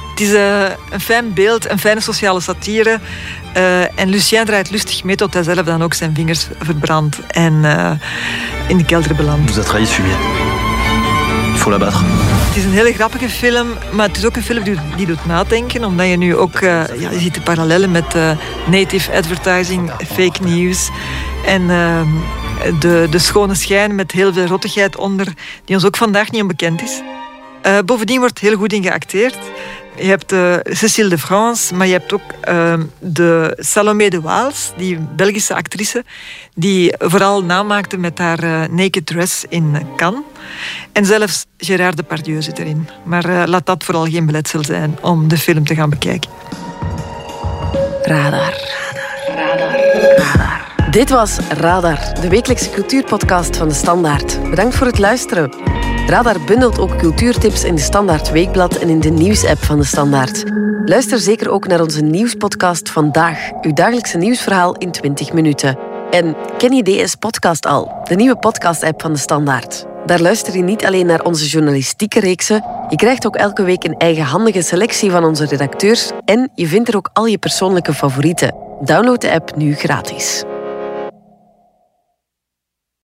Het 0.10 0.20
is 0.20 0.30
uh, 0.30 0.64
een 0.90 1.02
fijn 1.02 1.34
beeld, 1.34 1.70
een 1.70 1.80
fijne 1.80 2.02
sociale 2.02 2.40
satire. 2.40 3.00
en 3.96 4.10
Lucien 4.10 4.46
draait 4.46 4.70
lustig 4.70 5.04
mee 5.04 5.16
tot 5.16 5.34
hij 5.34 5.44
zelf 5.44 5.66
dan 5.66 5.84
ook 5.84 5.94
zijn 5.94 6.16
vingers 6.16 6.48
verbrandt 6.60 7.20
en 7.28 7.54
in 8.68 8.78
de 8.78 8.86
kelder 8.86 9.16
belandt. 9.16 9.52
Vous 9.52 10.71
Het 11.62 12.56
is 12.56 12.64
een 12.64 12.72
hele 12.72 12.94
grappige 12.94 13.30
film, 13.30 13.68
maar 13.92 14.08
het 14.08 14.18
is 14.18 14.26
ook 14.26 14.36
een 14.36 14.44
film 14.44 14.64
die, 14.96 15.06
doet 15.06 15.26
nadenken. 15.26 15.84
Omdat 15.84 16.08
je 16.08 16.18
nu 16.18 16.36
ook, 16.36 16.60
uh, 16.60 17.00
ja, 17.00 17.10
je 17.10 17.20
ziet 17.20 17.34
de 17.34 17.42
parallellen 17.42 17.92
met 17.92 18.16
uh, 18.16 18.32
native 18.68 19.12
advertising, 19.12 19.92
fake 20.08 20.44
news. 20.44 20.90
En 21.46 21.62
uh, 21.62 22.02
de, 22.80 23.08
de 23.10 23.20
schone 23.20 23.56
schijn 23.56 23.96
met 23.96 24.12
heel 24.12 24.34
veel 24.34 24.46
rottigheid 24.46 24.98
onder, 24.98 25.34
die 25.66 25.76
ons 25.76 25.86
ook 25.86 25.98
vandaag 25.98 26.32
niet 26.32 26.42
onbekend 26.42 26.82
is. 26.82 27.02
bovendien 27.86 28.20
wordt 28.20 28.40
heel 28.40 28.56
goed 28.58 28.74
in 28.74 28.84
geacteerd. 28.84 29.38
Je 29.96 30.08
hebt 30.08 30.32
uh, 30.34 30.56
Cécile 30.64 31.10
de 31.10 31.18
France, 31.18 31.76
maar 31.76 31.88
je 31.88 31.94
hebt 31.94 32.14
ook 32.14 32.22
uh, 32.50 32.74
de 33.00 33.58
Salomé 33.60 34.08
de 34.08 34.22
Waals, 34.22 34.72
die 34.78 34.98
Belgische 35.16 35.56
actrice, 35.56 36.04
die 36.56 36.94
vooral 37.00 37.44
namaakte 37.44 37.98
met 37.98 38.18
haar 38.18 38.70
naked 38.72 39.06
dress 39.06 39.46
in 39.50 39.78
Cannes. 39.96 40.24
En 40.92 41.06
zelfs 41.06 41.46
Gérard 41.58 41.98
Depardieu 41.98 42.42
zit 42.42 42.60
erin. 42.60 42.90
Maar 43.04 43.48
laat 43.48 43.66
dat 43.66 43.84
vooral 43.84 44.06
geen 44.06 44.26
beletsel 44.26 44.64
zijn 44.64 44.98
om 45.02 45.28
de 45.28 45.38
film 45.38 45.66
te 45.66 45.76
gaan 45.76 45.90
bekijken. 45.90 46.30
Radar. 48.04 48.54
Radar. 49.28 49.80
Radar. 50.18 50.62
Dit 50.92 51.10
was 51.10 51.38
Radar, 51.50 52.14
de 52.22 52.30
wekelijkse 52.30 52.70
cultuurpodcast 52.70 53.58
van 53.58 53.68
de 53.68 53.74
Standaard. 53.74 54.50
Bedankt 54.50 54.76
voor 54.76 54.88
het 54.88 55.00
luisteren. 55.00 55.56
Radar 56.08 56.42
bundelt 56.46 56.80
ook 56.80 56.98
cultuurtips 56.98 57.64
in 57.64 57.76
de 57.76 57.82
Standaard 57.82 58.32
Weekblad 58.32 58.76
en 58.76 58.90
in 58.90 59.00
de 59.00 59.10
nieuwsapp 59.10 59.64
van 59.64 59.78
de 59.78 59.84
Standaard. 59.84 60.44
Luister 60.86 61.20
zeker 61.20 61.50
ook 61.50 61.68
naar 61.68 61.82
onze 61.82 62.02
nieuwspodcast 62.02 62.90
Vandaag, 62.90 63.38
uw 63.62 63.74
dagelijkse 63.74 64.18
nieuwsverhaal 64.18 64.76
in 64.76 64.92
20 64.92 65.34
minuten. 65.34 65.78
En 66.10 66.36
ken 66.58 66.74
je 66.74 66.84
DS 66.84 67.16
Podcast 67.16 67.66
al, 67.66 68.02
de 68.04 68.16
nieuwe 68.16 68.38
podcast-app 68.38 69.02
van 69.02 69.14
de 69.14 69.20
Standaard? 69.20 69.91
Daar 70.06 70.22
luister 70.22 70.56
je 70.56 70.64
niet 70.64 70.86
alleen 70.86 71.06
naar 71.06 71.24
onze 71.24 71.48
journalistieke 71.48 72.20
reeksen, 72.20 72.64
je 72.90 72.96
krijgt 72.96 73.26
ook 73.26 73.36
elke 73.36 73.64
week 73.64 73.84
een 73.84 73.98
eigenhandige 73.98 74.62
selectie 74.62 75.12
van 75.12 75.24
onze 75.24 75.46
redacteurs 75.46 76.12
en 76.26 76.52
je 76.56 76.68
vindt 76.68 76.90
er 76.90 76.96
ook 76.96 77.10
al 77.14 77.26
je 77.26 77.38
persoonlijke 77.38 77.94
favorieten. 77.94 78.56
Download 78.82 79.22
de 79.22 79.32
app 79.32 79.56
nu 79.56 79.76
gratis. 79.76 80.44